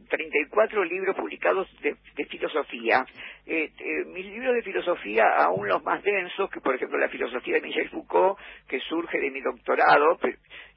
[0.08, 3.04] 34 libros publicados de, filosofía.
[3.46, 7.56] Eh, eh, mis libros de filosofía, aún los más densos, que por ejemplo la filosofía
[7.56, 10.18] de Michel Foucault, que surge de mi doctorado,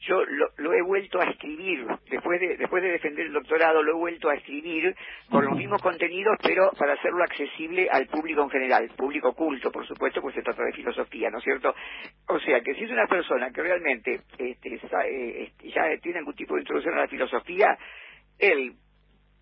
[0.02, 0.22] yo
[0.58, 4.30] lo, he vuelto a escribir, después de, después de defender el doctorado, lo he vuelto
[4.30, 4.94] a escribir
[5.30, 9.88] con los mismos contenidos, pero para hacerlo accesible al público en general, público culto, por
[9.88, 11.74] supuesto, pues se trata de filosofía, ¿no es cierto?
[12.28, 16.56] O sea, que si es una persona que realmente este, este, ya tiene algún tipo
[16.56, 17.78] de introducción a la filosofía,
[18.38, 18.74] él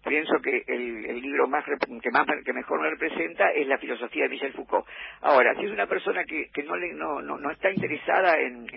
[0.05, 4.29] pienso que el, libro más que más que mejor me representa es la filosofía de
[4.29, 4.85] Michel Foucault.
[5.21, 8.67] Ahora, si es una persona que, que no, le, no, no, está interesada en,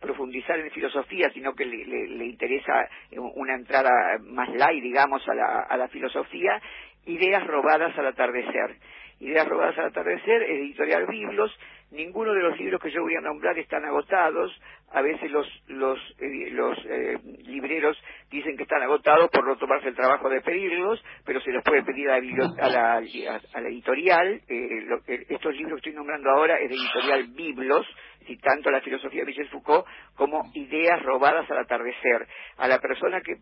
[0.00, 5.76] profundizar en filosofía, sino que le, interesa una entrada más light, digamos, a la, a
[5.76, 6.60] la filosofía,
[7.06, 8.76] ideas robadas al atardecer.
[9.20, 11.58] Ideas robadas al atardecer, editorial Biblos,
[11.90, 14.52] ninguno de los libros que yo voy a nombrar están agotados,
[14.92, 17.96] a veces los los eh, los eh, libreros
[18.30, 21.82] dicen que están agotados por no tomarse el trabajo de pedirlos, pero se los puede
[21.82, 24.40] pedir a la, a la, editorial.
[24.48, 27.86] Eh, estos libros que estoy nombrando ahora es de editorial Biblos,
[28.28, 32.26] y tanto la filosofía de Michel Foucault como ideas robadas al atardecer.
[32.58, 33.36] A la persona que,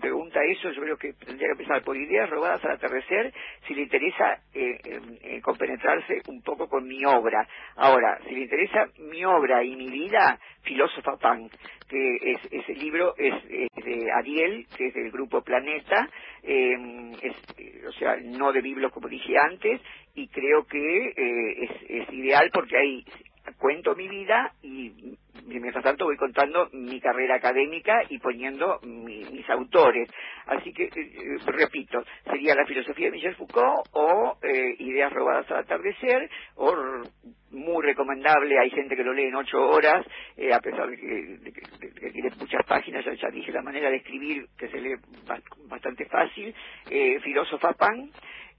[0.00, 3.32] pregunta eso, yo creo que tendría que empezar por ideas robadas al atardecer
[3.66, 7.46] si le interesa eh, compenetrarse un poco con mi obra.
[7.76, 11.50] Ahora, si le interesa mi obra y mi vida, Filósofa Pan,
[11.88, 16.08] que es, ese libro es, de Ariel, que es del grupo Planeta,
[16.42, 17.34] em, es,
[17.86, 19.80] o sea, no de Biblos como dije antes,
[20.14, 23.04] y creo que eh, es ideal porque hay
[23.62, 24.90] cuento mi vida y
[25.46, 30.10] mientras tanto voy contando mi carrera académica y poniendo mis autores.
[30.46, 35.58] Así que, eh, repito, sería la filosofía de Michel Foucault o eh, Ideas robadas al
[35.58, 36.74] atardecer o
[37.52, 40.04] muy recomendable, hay gente que lo lee en ocho horas,
[40.36, 44.68] eh, a pesar de que, tiene muchas páginas, ya, dije la manera de escribir que
[44.68, 44.94] se lee
[45.68, 46.54] bastante fácil,
[46.90, 48.10] eh, Filósofa Pan,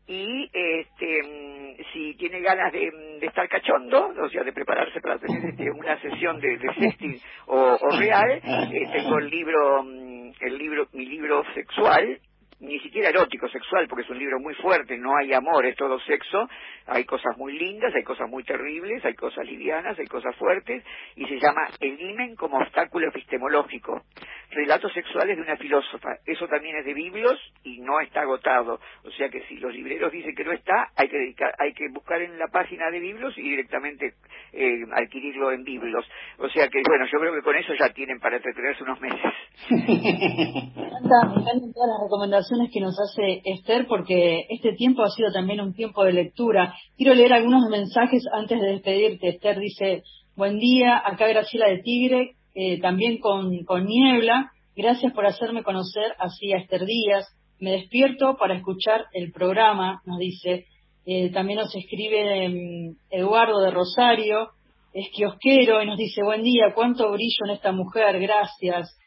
[0.08, 2.92] y este mm, si tiene ganas de,
[3.22, 7.78] estar cachondo, o sea, de prepararse para tener este, una sesión de, de sexting o,
[7.98, 12.20] real, eh, tengo el libro, mm, el libro, mi libro sexual,
[12.64, 16.00] ni siquiera erótico, sexual, porque es un libro muy fuerte, no hay amor, es todo
[16.00, 16.48] sexo,
[16.88, 20.84] hay cosas muy lindas, hay cosas muy terribles, hay cosas livianas, hay cosas fuertes,
[21.16, 24.04] y se llama El imen como obstáculo epistemológico,
[24.52, 26.10] relatos sexuales de una filósofa.
[26.26, 28.80] Eso también es de Biblios y no está agotado.
[29.04, 31.90] O sea que si los libreros dicen que no está, hay que, dedicar, hay que
[31.92, 34.14] buscar en la página de Biblios y directamente
[34.54, 36.06] eh, adquirirlo en Biblios.
[36.38, 39.34] O sea que, bueno, yo creo que con eso ya tienen para entretenerse unos meses.
[39.70, 45.74] me todas las recomendaciones que nos hace Esther porque este tiempo ha sido también un
[45.74, 46.74] tiempo de lectura.
[46.98, 49.30] Quiero leer algunos mensajes antes de despedirte.
[49.30, 50.04] Esther dice,
[50.36, 54.52] buen día, acá Graciela de Tigre, eh, también con, con niebla.
[54.76, 57.28] Gracias por hacerme conocer así a Esther Díaz.
[57.60, 60.66] Me despierto para escuchar el programa, nos dice.
[61.06, 64.50] Eh, también nos escribe mm, Eduardo de Rosario,
[64.94, 68.98] es kiosquero y nos dice, buen día, cuánto brillo en esta mujer, gracias.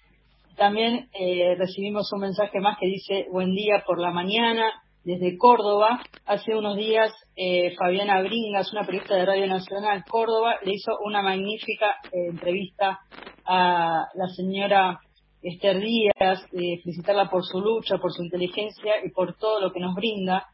[0.57, 4.73] También eh, recibimos un mensaje más que dice, buen día por la mañana,
[5.07, 6.01] desde Córdoba.
[6.27, 11.23] Hace unos días eh, Fabiana Bringas, una periodista de Radio Nacional Córdoba, le hizo una
[11.23, 12.99] magnífica eh, entrevista
[13.45, 14.99] a la señora
[15.43, 19.81] Esther Díaz, eh, felicitarla por su lucha, por su inteligencia y por todo lo que
[19.81, 20.47] nos brinda.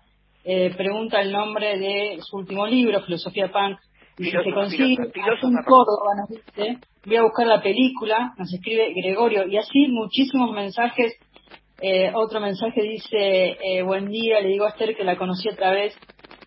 [0.43, 3.79] pregunta el nombre de su último libro, Filosofía Punk,
[4.19, 8.93] y si se consigue en Córdoba, nos dice, voy a buscar la película, nos escribe
[8.95, 11.19] Gregorio, y así muchísimos mensajes.
[11.81, 15.57] Eh, otro mensaje dice, eh, buen día, le digo a Esther que la conocí a
[15.57, 15.99] través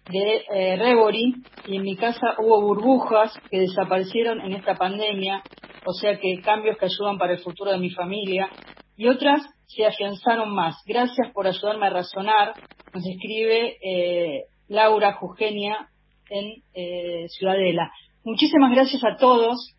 [0.10, 1.34] de eh, Rebori
[1.68, 5.42] y en mi casa hubo burbujas que desaparecieron en esta pandemia,
[5.86, 8.50] o sea que cambios que ayudan para el futuro de mi familia
[8.96, 10.76] y otras se afianzaron más.
[10.86, 12.54] Gracias por ayudarme a razonar,
[12.94, 15.90] nos escribe eh, Laura Jugenia
[16.30, 17.92] en Ciudadela.
[18.24, 19.76] Muchísimas gracias a todos.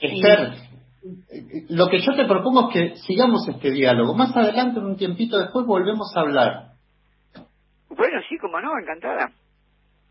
[0.00, 0.54] Esther,
[1.68, 4.14] lo que yo te propongo es que sigamos este diálogo.
[4.14, 6.70] Más adelante, en un tiempito después, volvemos a hablar.
[7.88, 9.32] Bueno, sí, como no, encantada.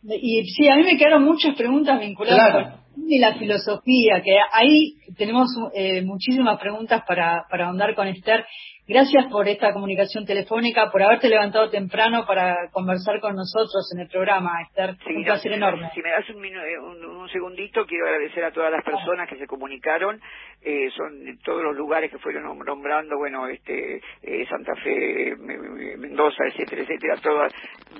[0.03, 5.47] Y sí, a mí me quedaron muchas preguntas vinculadas con la filosofía, que ahí tenemos
[5.73, 8.45] eh, muchísimas preguntas para, para ahondar con Esther.
[8.89, 14.07] Gracias por esta comunicación telefónica, por haberte levantado temprano para conversar con nosotros en el
[14.07, 14.95] programa, Esther.
[15.15, 15.91] un placer enorme.
[15.93, 19.45] Si me das un, eh, un, segundito, quiero agradecer a todas las personas que se
[19.45, 20.19] comunicaron.
[20.63, 26.81] Eh, son todos los lugares que fueron nombrando, bueno, este eh, Santa Fe, Mendoza, etcétera,
[26.81, 27.53] etcétera, todas,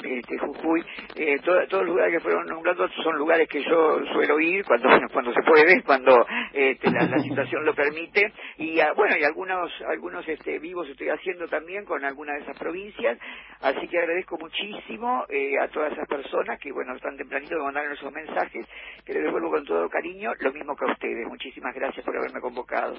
[0.04, 0.84] este, Jujuy,
[1.16, 5.32] eh, todos los lugares que fueron nombrando son lugares que yo suelo ir cuando cuando
[5.34, 8.34] se puede, cuando este, la, situación lo permite.
[8.58, 12.58] Y ah, bueno, y algunos algunos este, vivos estoy haciendo también con algunas de esas
[12.58, 13.18] provincias,
[13.62, 17.86] así que agradezco muchísimo eh, a todas esas personas que, bueno, están tempranito de mandar
[17.92, 18.66] esos mensajes,
[19.06, 21.28] que les devuelvo con todo cariño, lo mismo que a ustedes.
[21.28, 22.96] Muchísimas gracias por haberme convocado.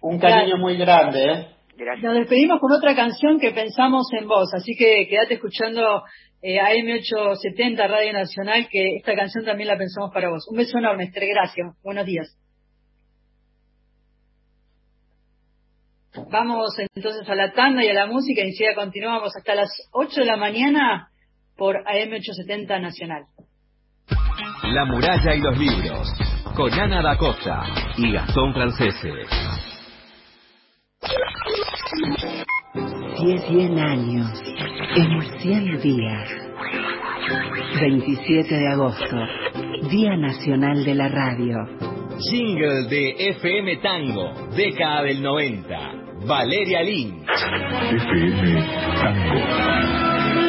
[0.00, 1.46] Un cariño muy grande, ¿eh?
[1.76, 2.04] Gracias.
[2.04, 6.02] Nos despedimos con otra canción que pensamos en vos, así que quédate escuchando
[6.42, 10.46] eh, AM870 Radio Nacional, que esta canción también la pensamos para vos.
[10.50, 11.68] Un beso enorme, Esther, gracias.
[11.82, 12.41] Buenos días.
[16.32, 20.20] Vamos entonces a la tanda y a la música y enseguida continuamos hasta las 8
[20.20, 21.10] de la mañana
[21.58, 23.24] por AM870 Nacional.
[24.64, 26.08] La muralla y los libros,
[26.56, 27.64] con Ana da Costa
[27.98, 29.12] y Gastón Francese.
[33.18, 34.42] 100 años
[34.96, 36.30] en 100 días.
[37.78, 39.16] 27 de agosto,
[39.90, 41.58] Día Nacional de la Radio.
[42.30, 46.01] Jingle de FM Tango, década del 90.
[46.26, 47.26] Valeria Lynch.
[47.90, 48.62] FM
[49.00, 49.40] Tango.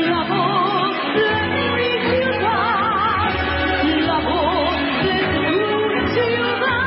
[0.10, 3.32] La voz de mi ciudad,
[4.06, 5.48] la voz de tu
[6.14, 6.84] ciudad.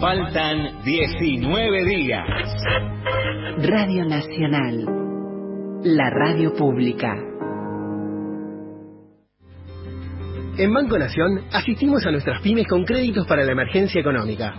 [0.00, 2.26] Faltan 19 días.
[3.58, 4.86] Radio Nacional,
[5.84, 7.31] la radio pública.
[10.58, 14.52] En Banco Nación asistimos a nuestras pymes con créditos para la emergencia económica.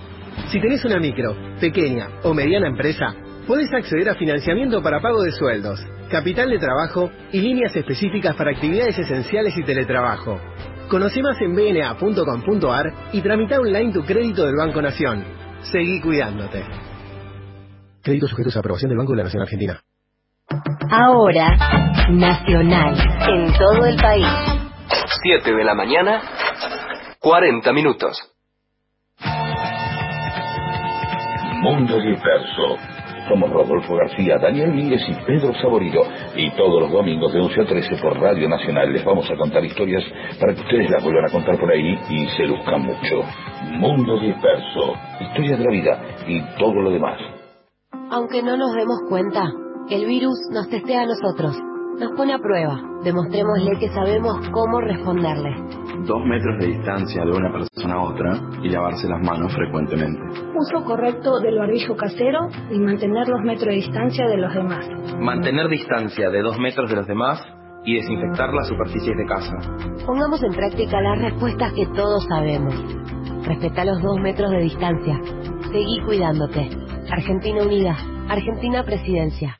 [0.52, 3.14] Si tenés una micro, pequeña o mediana empresa,
[3.46, 5.80] puedes acceder a financiamiento para pago de sueldos,
[6.10, 10.42] capital de trabajo y líneas específicas para actividades esenciales y teletrabajo.
[10.90, 15.24] Conoce más en bna.com.ar y tramita online tu crédito del Banco Nación.
[15.72, 16.64] Seguí cuidándote.
[18.02, 19.80] Créditos sujetos a aprobación del Banco de la Nación Argentina.
[20.90, 21.56] Ahora,
[22.10, 22.96] Nacional,
[23.28, 24.53] en todo el país.
[25.24, 26.22] 7 de la mañana,
[27.20, 28.18] 40 minutos.
[31.62, 32.78] Mundo Disperso.
[33.30, 36.04] Somos Rodolfo García, Daniel Mínguez y Pedro Saborido.
[36.36, 39.64] Y todos los domingos de 11 a 13 por Radio Nacional les vamos a contar
[39.64, 40.04] historias
[40.40, 43.24] para que ustedes las vuelvan a contar por ahí y se luzcan mucho.
[43.80, 44.94] Mundo Disperso.
[45.22, 47.18] Historia de la vida y todo lo demás.
[48.12, 49.50] Aunque no nos demos cuenta,
[49.90, 52.80] el virus nos testea a nosotros nos pone a prueba.
[53.04, 55.50] Demostrémosle que sabemos cómo responderle.
[56.06, 60.22] Dos metros de distancia de una persona a otra y lavarse las manos frecuentemente.
[60.56, 64.88] Uso correcto del barbijo casero y mantener los metros de distancia de los demás.
[65.20, 67.42] Mantener distancia de dos metros de los demás
[67.86, 69.56] y desinfectar las superficies de casa.
[70.06, 72.74] Pongamos en práctica las respuestas que todos sabemos.
[73.46, 75.20] Respeta los dos metros de distancia.
[75.72, 76.70] Seguí cuidándote.
[77.12, 77.96] Argentina Unida.
[78.30, 79.58] Argentina Presidencia.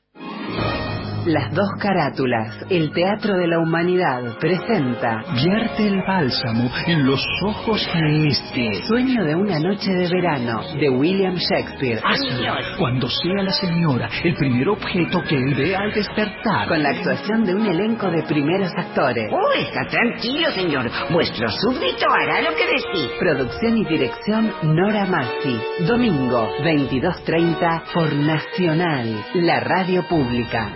[1.26, 7.80] Las dos carátulas, el Teatro de la Humanidad, presenta Vierte el bálsamo en los ojos
[7.94, 8.82] de este.
[8.86, 11.98] Sueño de una noche de verano, de William Shakespeare.
[12.04, 16.68] Hazlo cuando sea la señora el primer objeto que él vea al despertar.
[16.68, 19.32] Con la actuación de un elenco de primeros actores.
[19.32, 20.90] Oh, está tranquilo, señor.
[21.10, 23.10] Vuestro súbdito hará lo que decís.
[23.18, 25.58] Producción y dirección Nora Massi.
[25.86, 30.70] Domingo, 22.30 por Nacional, la radio pública.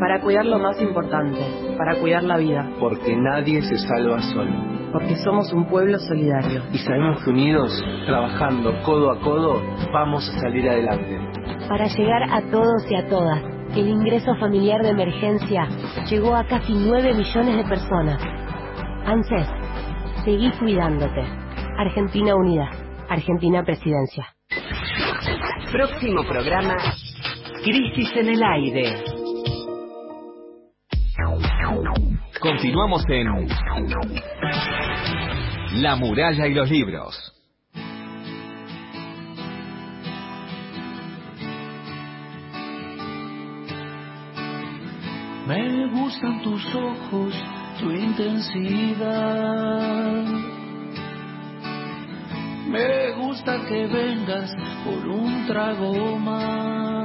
[0.00, 1.38] Para cuidar lo más importante,
[1.76, 2.66] para cuidar la vida.
[2.80, 4.50] Porque nadie se salva solo.
[4.92, 6.62] Porque somos un pueblo solidario.
[6.72, 11.18] Y sabemos que unidos, trabajando codo a codo, vamos a salir adelante.
[11.68, 13.42] Para llegar a todos y a todas,
[13.76, 15.68] el ingreso familiar de emergencia
[16.08, 18.22] llegó a casi 9 millones de personas.
[19.04, 19.48] ANSES,
[20.24, 21.22] seguí cuidándote.
[21.76, 22.70] Argentina Unida,
[23.08, 24.26] Argentina Presidencia.
[25.70, 26.76] Próximo programa
[27.62, 29.04] Crisis en el aire.
[32.40, 33.48] Continuamos en
[35.82, 37.34] La muralla y los libros.
[45.46, 47.34] Me gustan tus ojos,
[47.78, 49.04] tu intensidad.
[52.68, 54.50] Me gusta que vengas
[54.82, 56.99] por un trago más.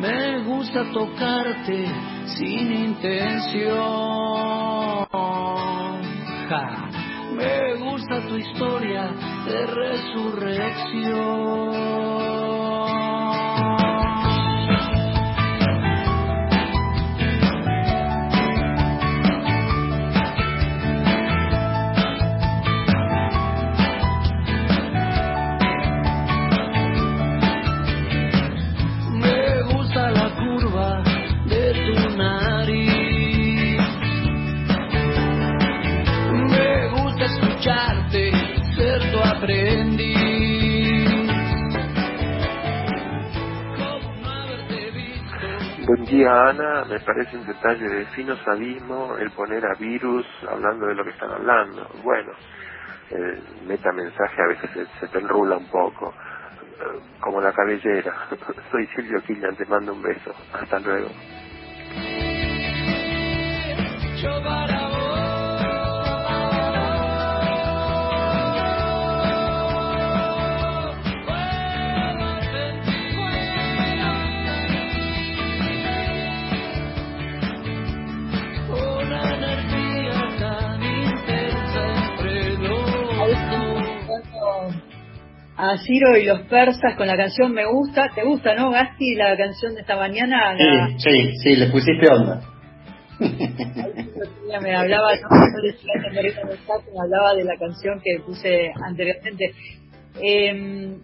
[0.00, 1.84] Me gusta tocarte
[2.38, 3.86] sin intención.
[7.36, 9.12] Me gusta tu historia
[9.46, 12.39] de resurrección.
[45.90, 50.86] Buen día Ana, me parece un detalle de fino sadismo el poner a virus hablando
[50.86, 51.90] de lo que están hablando.
[52.04, 52.32] Bueno,
[53.10, 56.14] el metamensaje a veces se, te enrula un poco,
[56.62, 58.14] eh, como la cabellera.
[58.70, 60.32] Soy Silvio Quillan, te mando un beso.
[60.52, 61.10] Hasta luego.
[85.60, 88.08] A Ciro y los persas con la canción Me Gusta.
[88.14, 90.56] ¿Te gusta, no, Gasti, la canción de esta mañana?
[90.56, 92.40] Sí, sí, sí, le pusiste onda.
[93.20, 99.52] me hablaba, no, me hablaba de la canción que puse anteriormente.
[100.22, 100.96] Eh,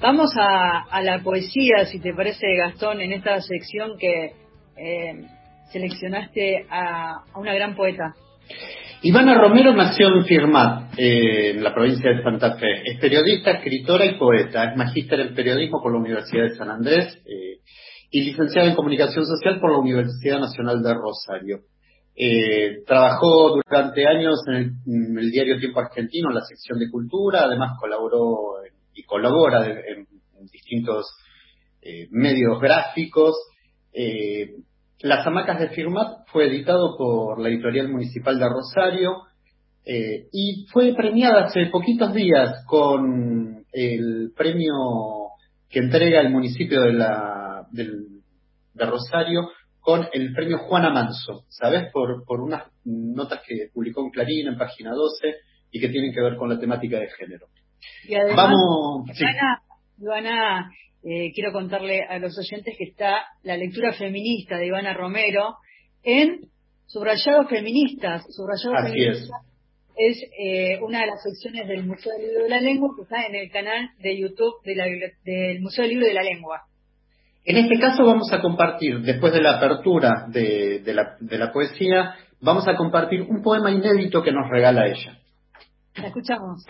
[0.00, 4.32] vamos a, a, la poesía, si te parece, Gastón, en esta sección que
[4.76, 5.26] eh,
[5.70, 8.14] seleccionaste a, a una gran poeta.
[9.00, 12.82] Ivana Romero nació en Firmat, eh, en la provincia de Santa Fe.
[12.84, 14.64] Es periodista, escritora y poeta.
[14.64, 17.60] Es magíster en periodismo por la Universidad de San Andrés eh,
[18.10, 21.60] y licenciada en comunicación social por la Universidad Nacional de Rosario.
[22.16, 27.44] Eh, trabajó durante años en el, diario Tiempo Argentino, en la sección de cultura.
[27.44, 28.54] Además colaboró
[28.94, 30.08] y colabora en,
[30.50, 31.06] distintos
[32.10, 33.36] medios gráficos.
[35.00, 39.22] Las hamacas de Firmat fue editado por la editorial municipal de Rosario
[39.84, 44.72] eh, y fue premiada hace poquitos días con el premio
[45.68, 51.90] que entrega el municipio de, la, de Rosario con el premio Juana Manso, ¿sabes?
[51.92, 55.36] Por, por unas notas que publicó en Clarín en página 12
[55.70, 57.46] y que tienen que ver con la temática de género.
[58.06, 59.08] Y además, Vamos,
[61.04, 65.56] eh, quiero contarle a los oyentes que está la lectura feminista de Ivana Romero
[66.02, 66.40] en
[66.86, 68.24] Subrayados Feministas.
[68.30, 69.48] Subrayados Feministas
[69.98, 73.26] es, eh, una de las secciones del Museo del Libro de la Lengua que está
[73.26, 76.62] en el canal de YouTube del Museo del Libro de la Lengua.
[77.44, 82.14] En este caso vamos a compartir, después de la apertura de, la, de la poesía,
[82.40, 85.18] vamos a compartir un poema inédito que nos regala ella.
[85.96, 86.64] La escuchamos.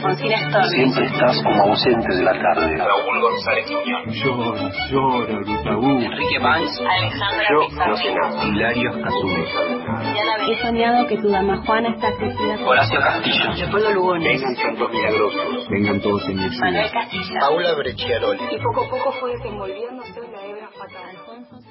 [0.00, 0.68] Alfonsina Storni.
[0.70, 2.76] Siempre estás como ausente de la tarde.
[2.78, 4.04] Raúl González Quiñón.
[4.08, 6.00] Llora, llora, Tabú.
[6.00, 6.80] Enrique Banks.
[6.80, 8.48] Alejandra Pizarro.
[8.48, 9.28] Hilario Cazú.
[10.48, 12.66] He soñado que tu dama Juana está asesina.
[12.66, 13.52] Horacio Castillo.
[13.52, 14.40] Leopoldo Lugones.
[14.40, 15.68] Vengan santos milagrosos.
[15.68, 17.40] Vengan todos en el Manuel Castilla.
[17.40, 18.40] Paula Brecciaroli.
[18.50, 21.10] Y poco a poco fue desenvolviéndose la hebra fatal.
[21.10, 21.69] Alfonso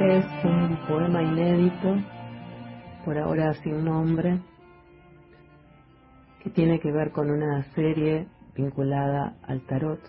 [0.00, 1.96] Es un poema inédito,
[3.04, 4.40] por ahora sin nombre,
[6.42, 10.00] que tiene que ver con una serie vinculada al tarot.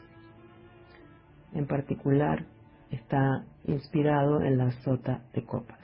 [1.54, 2.46] En particular,
[2.92, 5.80] está inspirado en la sota de copas.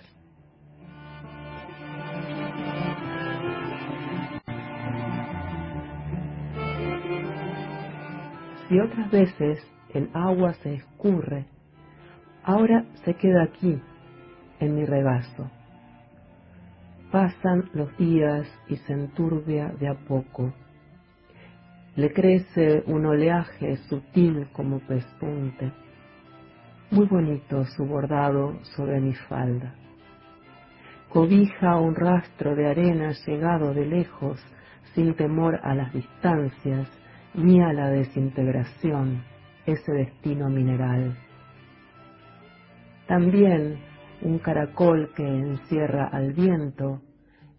[8.70, 9.60] Si otras veces
[9.94, 11.46] el agua se escurre
[12.44, 13.82] Ahora se queda aquí,
[14.60, 15.50] en mi regazo.
[17.12, 20.54] Pasan los días y se enturbia de a poco.
[21.96, 25.72] Le crece un oleaje sutil como pespunte.
[26.92, 29.74] Muy bonito su bordado sobre mi falda.
[31.10, 34.40] Cobija un rastro de arena llegado de lejos,
[34.94, 36.90] sin temor a las distancias
[37.34, 39.24] ni a la desintegración,
[39.66, 41.16] ese destino mineral
[43.08, 43.78] también
[44.26, 47.00] un caracol que encierra al viento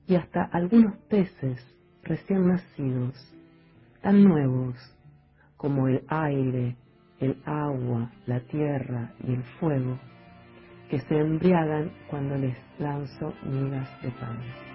[0.09, 1.65] y hasta algunos peces
[2.03, 3.15] recién nacidos,
[4.03, 4.75] tan nuevos
[5.57, 6.77] como el aire,
[7.21, 9.97] el agua, la tierra y el fuego,
[10.91, 14.66] que se embriagan cuando les lanzo migas de pan.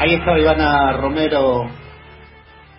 [0.00, 1.64] Ahí estaba Ivana Romero,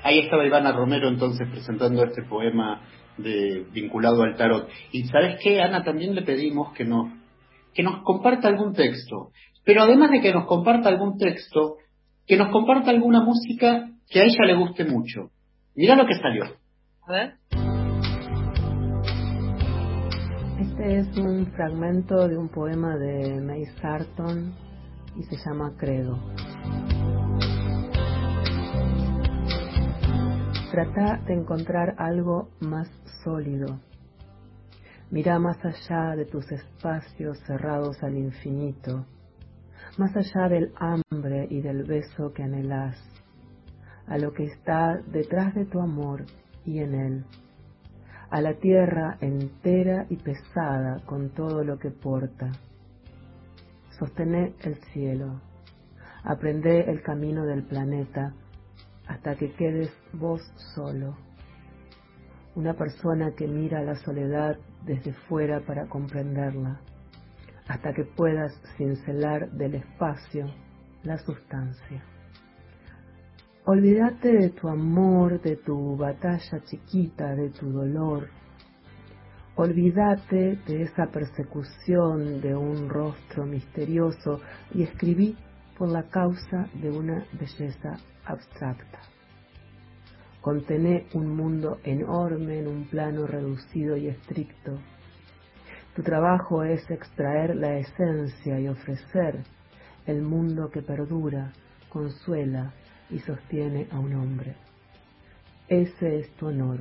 [0.03, 2.81] ahí estaba Ivana Romero entonces presentando este poema
[3.17, 4.69] de, vinculado al tarot.
[4.93, 7.11] Y sabes qué, Ana, también le pedimos que nos,
[7.73, 9.31] que nos comparta algún texto.
[9.65, 11.75] Pero además de que nos comparta algún texto,
[12.25, 15.31] que nos comparta alguna música que a ella le guste mucho.
[15.75, 16.45] Mira lo que salió.
[17.05, 17.33] A ver.
[20.61, 24.55] Este es un fragmento de un poema de May Sarton
[25.17, 26.17] y se llama Credo.
[30.71, 32.87] Trata de encontrar algo más
[33.23, 33.79] sólido.
[35.09, 39.07] Mira más allá de tus espacios cerrados al infinito,
[39.97, 42.95] más allá del hambre y del beso que anhelas,
[44.05, 46.25] a lo que está detrás de tu amor
[46.63, 47.25] y en él,
[48.29, 52.51] a la tierra entera y pesada con todo lo que porta.
[53.97, 55.41] Sostené el cielo,
[56.23, 58.35] aprende el camino del planeta,
[59.09, 60.39] hasta que quedes vos
[60.75, 61.17] solo.
[62.55, 66.79] Una persona que mira la soledad desde fuera para comprenderla,
[67.67, 70.45] hasta que puedas cincelar del espacio
[71.03, 72.03] la sustancia.
[73.65, 78.29] Olvídate de tu amor, de tu batalla chiquita, de tu dolor.
[79.55, 84.39] Olvídate de esa persecución de un rostro misterioso
[84.73, 85.35] y escribí
[85.79, 88.99] por la causa de una belleza abstracta.
[90.41, 94.77] Contené un mundo enorme en un plano reducido y estricto.
[95.95, 99.43] Tu trabajo es extraer la esencia y ofrecer
[100.05, 101.53] el mundo que perdura,
[101.87, 102.73] consuela
[103.09, 104.55] y sostiene a un hombre.
[105.69, 106.79] Ese es tu honor.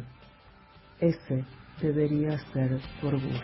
[1.00, 1.44] Ese
[1.80, 3.42] debería ser tu orgullo.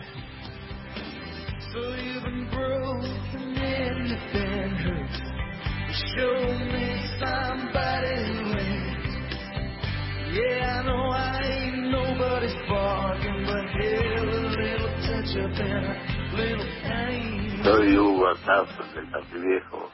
[17.63, 19.89] Soy Hugo Tapos de Castillejo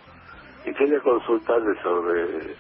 [0.65, 2.55] y quería consultarle sobre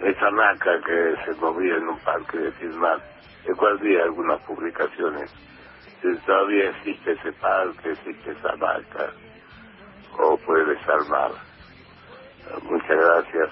[0.00, 3.00] esa naca que se movía en un parque de Filmar,
[3.46, 5.30] de cual vi algunas publicaciones.
[6.02, 9.12] Si todavía existe ese parque, existe esa naca,
[10.18, 11.47] o puede desarmar.
[12.62, 13.48] Muchas gracias.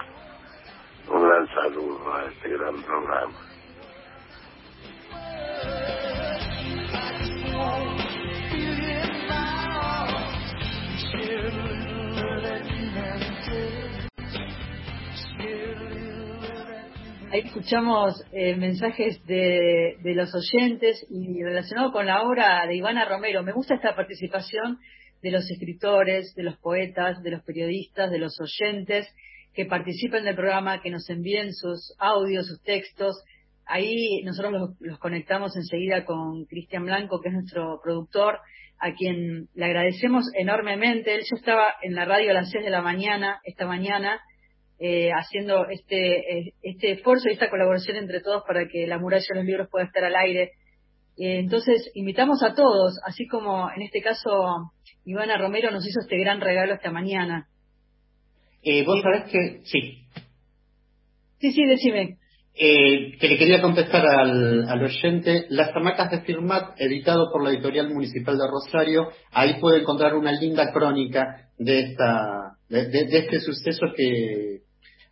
[1.09, 3.35] Un gran saludo a este gran programa.
[17.33, 23.05] Ahí escuchamos eh, mensajes de, de los oyentes y relacionado con la obra de Ivana
[23.05, 23.43] Romero.
[23.43, 24.79] Me gusta esta participación
[25.23, 29.09] de los escritores, de los poetas, de los periodistas, de los oyentes
[29.57, 33.17] que participen del programa, que nos envíen sus audios, sus textos.
[33.65, 38.39] Ahí nosotros los, conectamos enseguida con Cristian Blanco, que es nuestro productor,
[38.79, 41.15] a quien le agradecemos enormemente.
[41.15, 44.21] Él ya estaba en la radio a las 6 de la mañana, esta mañana,
[44.79, 49.25] eh, haciendo este, eh, este esfuerzo y esta colaboración entre todos para que la muralla
[49.27, 50.53] de los libros pueda estar al aire.
[51.17, 54.71] Eh, entonces, invitamos a todos, así como en este caso
[55.07, 57.49] Ivana Romero nos hizo este gran regalo esta mañana.
[58.63, 60.03] Eh, Vos sabés que, sí,
[61.41, 62.19] Sí, sí, decime.
[62.55, 67.51] eh, que le quería contestar al, al oyente, Las hamacas de Firmat, editado por la
[67.51, 73.19] editorial municipal de Rosario, ahí puede encontrar una linda crónica de esta, de, de- de
[73.19, 74.63] este suceso que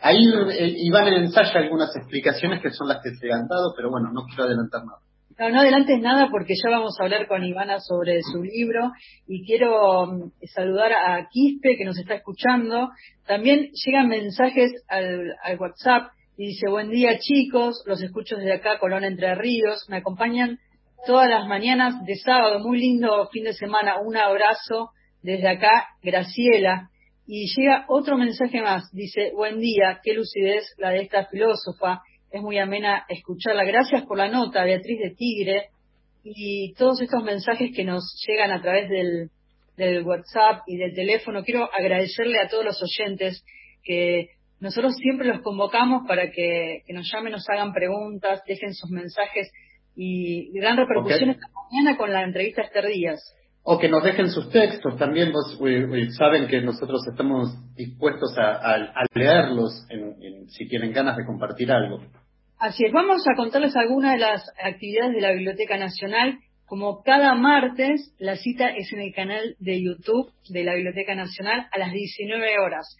[0.00, 0.18] ahí
[0.58, 4.24] eh, Iván ensaya algunas explicaciones que son las que se han dado, pero bueno, no
[4.26, 4.98] quiero adelantar nada.
[5.38, 8.92] No, no adelantes nada porque ya vamos a hablar con Ivana sobre su libro
[9.26, 12.90] y quiero mm, saludar a Quispe que nos está escuchando.
[13.26, 18.78] También llegan mensajes al, al WhatsApp y dice, buen día chicos, los escucho desde acá,
[18.78, 20.58] Colón Entre Ríos, me acompañan
[21.06, 24.90] todas las mañanas de sábado, muy lindo fin de semana, un abrazo
[25.22, 26.90] desde acá, Graciela.
[27.26, 32.02] Y llega otro mensaje más, dice, buen día, qué lucidez la de esta filósofa,
[32.34, 33.64] es muy amena escucharla.
[33.64, 35.68] Gracias por la nota, Beatriz de Tigre,
[36.24, 39.30] y todos estos mensajes que nos llegan a través del,
[39.76, 41.44] del WhatsApp y del teléfono.
[41.44, 43.44] Quiero agradecerle a todos los oyentes
[43.84, 44.28] que
[44.60, 49.50] nosotros siempre los convocamos para que, que nos llamen, nos hagan preguntas, dejen sus mensajes
[49.94, 53.20] y gran repercusión esta mañana con la entrevista a Esther Díaz.
[53.66, 58.36] O que nos dejen sus textos, también vos eh, eh, saben que nosotros estamos dispuestos
[58.36, 62.00] a, a- a leerlos en- en- si tienen ganas de compartir algo.
[62.64, 66.38] Así es, vamos a contarles algunas de las actividades de la Biblioteca Nacional.
[66.64, 71.66] Como cada martes, la cita es en el canal de YouTube de la Biblioteca Nacional
[71.70, 72.96] a las 19 horas.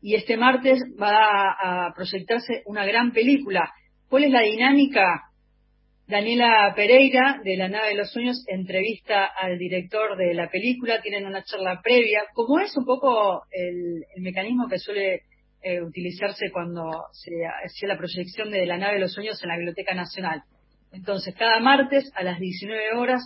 [0.00, 1.16] y este martes va
[1.60, 3.72] a, proyectarse una gran película.
[4.08, 5.24] ¿Cuál es la dinámica?
[6.06, 11.26] Daniela Pereira, de La Nave de los Sueños, entrevista al director de la película, tienen
[11.26, 15.22] una charla previa, como es un poco el, el mecanismo que suele
[15.62, 17.32] eh, utilizarse cuando se
[17.64, 20.42] hacía la proyección de La Nave de los Sueños en la Biblioteca Nacional.
[20.92, 23.22] Entonces, cada martes a las 19 horas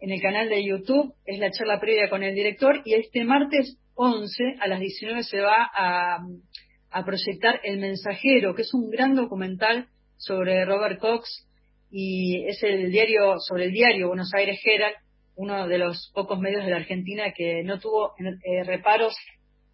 [0.00, 3.78] en el canal de YouTube es la charla previa con el director y este martes
[3.94, 6.18] 11 a las 19 se va a,
[7.04, 9.86] proyectar El Mensajero, que es un gran documental
[10.16, 11.46] sobre Robert Cox,
[11.90, 14.96] y es el diario sobre el diario Buenos Aires Herald,
[15.36, 19.14] uno de los pocos medios de la Argentina que no tuvo eh, reparos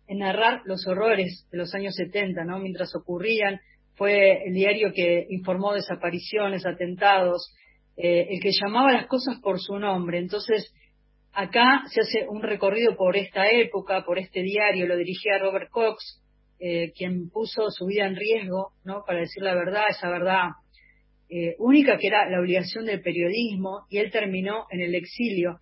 [0.08, 2.58] en narrar los horrores de los años 70, ¿no?
[2.58, 3.60] Mientras ocurrían,
[3.94, 7.54] fue el diario que informó desapariciones, atentados,
[7.96, 10.18] eh, el que llamaba las cosas por su nombre.
[10.18, 10.72] Entonces,
[11.32, 16.22] acá se hace un recorrido por esta época, por este diario, lo dirigía Robert Cox,
[16.60, 19.04] eh, quien puso su vida en riesgo, ¿no?
[19.06, 20.50] Para decir la verdad, esa verdad
[21.28, 25.60] eh, única que era la obligación del periodismo y él terminó en el exilio.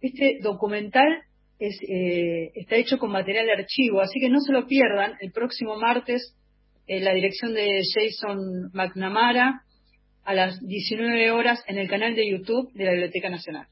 [0.00, 1.24] Este documental
[1.62, 5.14] es, eh, está hecho con material de archivo, así que no se lo pierdan.
[5.20, 6.36] El próximo martes,
[6.86, 9.62] eh, la dirección de Jason McNamara
[10.24, 13.66] a las 19 horas en el canal de YouTube de la Biblioteca Nacional.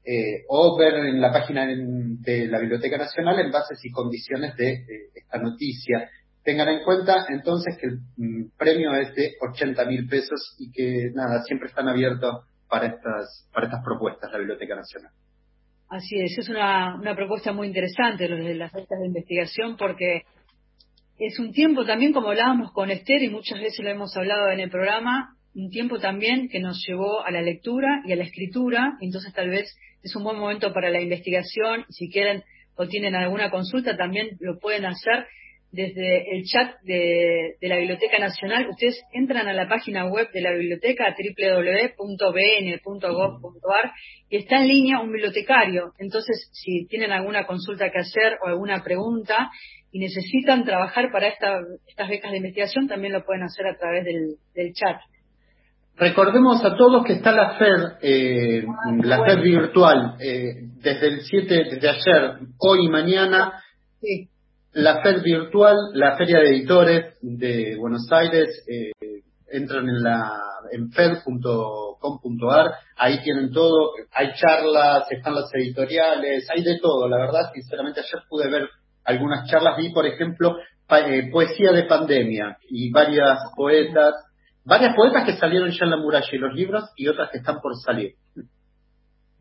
[0.04, 4.84] eh, o ver en la página de la Biblioteca Nacional en bases y condiciones de
[5.14, 6.10] esta noticia.
[6.44, 11.12] Tengan en cuenta entonces que el mm, premio es de 80 mil pesos y que
[11.14, 15.12] nada, siempre están abiertos para estas, para estas propuestas la Biblioteca Nacional.
[15.92, 20.22] Así es, es una, una propuesta muy interesante lo de las becas de investigación porque
[21.20, 24.62] es un tiempo también, como hablábamos con Esther y muchas veces lo hemos hablado en
[24.62, 28.98] el programa, un tiempo también que nos llevó a la lectura y a la escritura,
[29.02, 33.52] entonces tal vez es un buen momento para la investigación, si quieren o tienen alguna
[33.52, 35.28] consulta también lo pueden hacer
[35.72, 38.68] desde el chat de, de, la Biblioteca Nacional.
[38.70, 42.32] Ustedes entran a la página web de la biblioteca www.bn.gov.ar
[44.30, 45.94] y está en línea un bibliotecario.
[45.98, 49.50] Entonces, si tienen alguna consulta que hacer o alguna pregunta
[49.92, 54.04] y necesitan trabajar para esta, estas becas de investigación, también lo pueden hacer a través
[54.04, 55.00] del, del chat.
[55.96, 58.66] Recordemos a todos que está la FED, eh,
[59.04, 63.62] la FED virtual, eh, desde el 7, desde ayer, hoy y mañana.
[64.02, 64.32] Sí
[64.74, 68.92] la FED virtual, la Feria de Editores de Buenos Aires, eh,
[69.52, 70.32] entran en la
[70.72, 77.52] en fed.com.ar, ahí tienen todo, hay charlas, están las editoriales, hay de todo, la verdad,
[77.54, 78.70] sinceramente ayer pude ver
[79.04, 80.56] algunas charlas, vi por ejemplo
[80.90, 84.14] eh, poesía de pandemia y varias poetas,
[84.64, 87.60] varias poetas que salieron ya en la muralla y los libros y otras que están
[87.60, 88.14] por salir.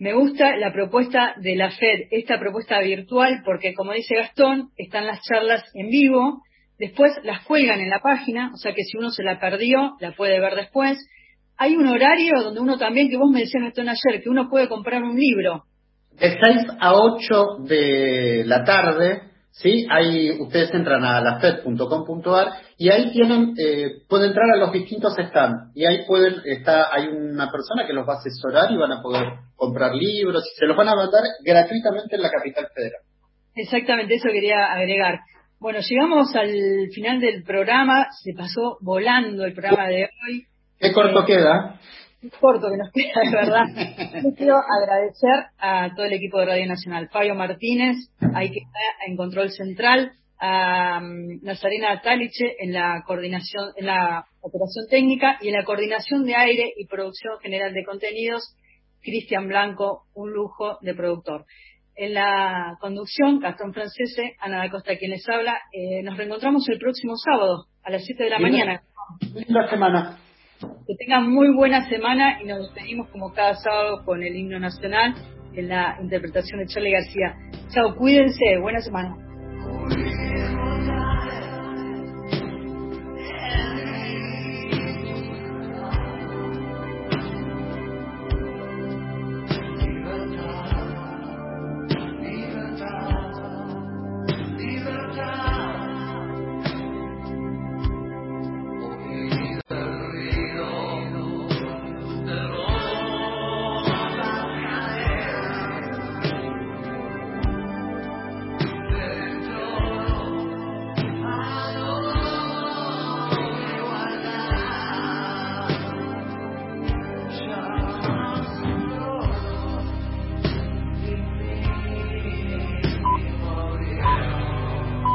[0.00, 5.06] Me gusta la propuesta de la FED, esta propuesta virtual, porque como dice Gastón, están
[5.06, 6.40] las charlas en vivo,
[6.78, 10.12] después las cuelgan en la página, o sea que si uno se la perdió, la
[10.12, 10.98] puede ver después.
[11.58, 14.68] Hay un horario donde uno también, que vos me decías Gastón ayer, que uno puede
[14.68, 15.64] comprar un libro.
[16.12, 19.86] De 6 a 8 de la tarde ¿sí?
[19.90, 25.14] Ahí ustedes entran a la fed.com.ar y ahí tienen, eh, pueden entrar a los distintos
[25.14, 28.92] stands y ahí pueden, está, hay una persona que los va a asesorar y van
[28.92, 29.24] a poder
[29.56, 33.00] comprar libros y se los van a mandar gratuitamente en la capital federal.
[33.54, 35.20] Exactamente, eso quería agregar.
[35.58, 40.46] Bueno, llegamos al final del programa, se pasó volando el programa de hoy.
[40.78, 41.78] ¿Qué corto eh, queda?
[42.40, 44.22] Corto que nos queda, de verdad.
[44.22, 47.08] Yo quiero agradecer a todo el equipo de Radio Nacional.
[47.10, 47.96] Fabio Martínez,
[48.34, 50.12] ahí que está en control central,
[50.42, 56.24] a um, Nazarena Taliche en la coordinación, en la operación técnica y en la coordinación
[56.24, 58.56] de aire y producción general de contenidos,
[59.02, 61.44] Cristian Blanco, un lujo de productor.
[61.94, 65.58] En la conducción, Gastón Francese, Ana da Costa quien les habla.
[65.72, 68.82] Eh, nos reencontramos el próximo sábado a las 7 de la mañana.
[69.34, 70.18] Linda semana.
[70.60, 75.14] Que tengan muy buena semana y nos despedimos como cada sábado con el himno nacional
[75.54, 77.34] en la interpretación de Charlie García.
[77.70, 79.29] Chao, cuídense, buena semana.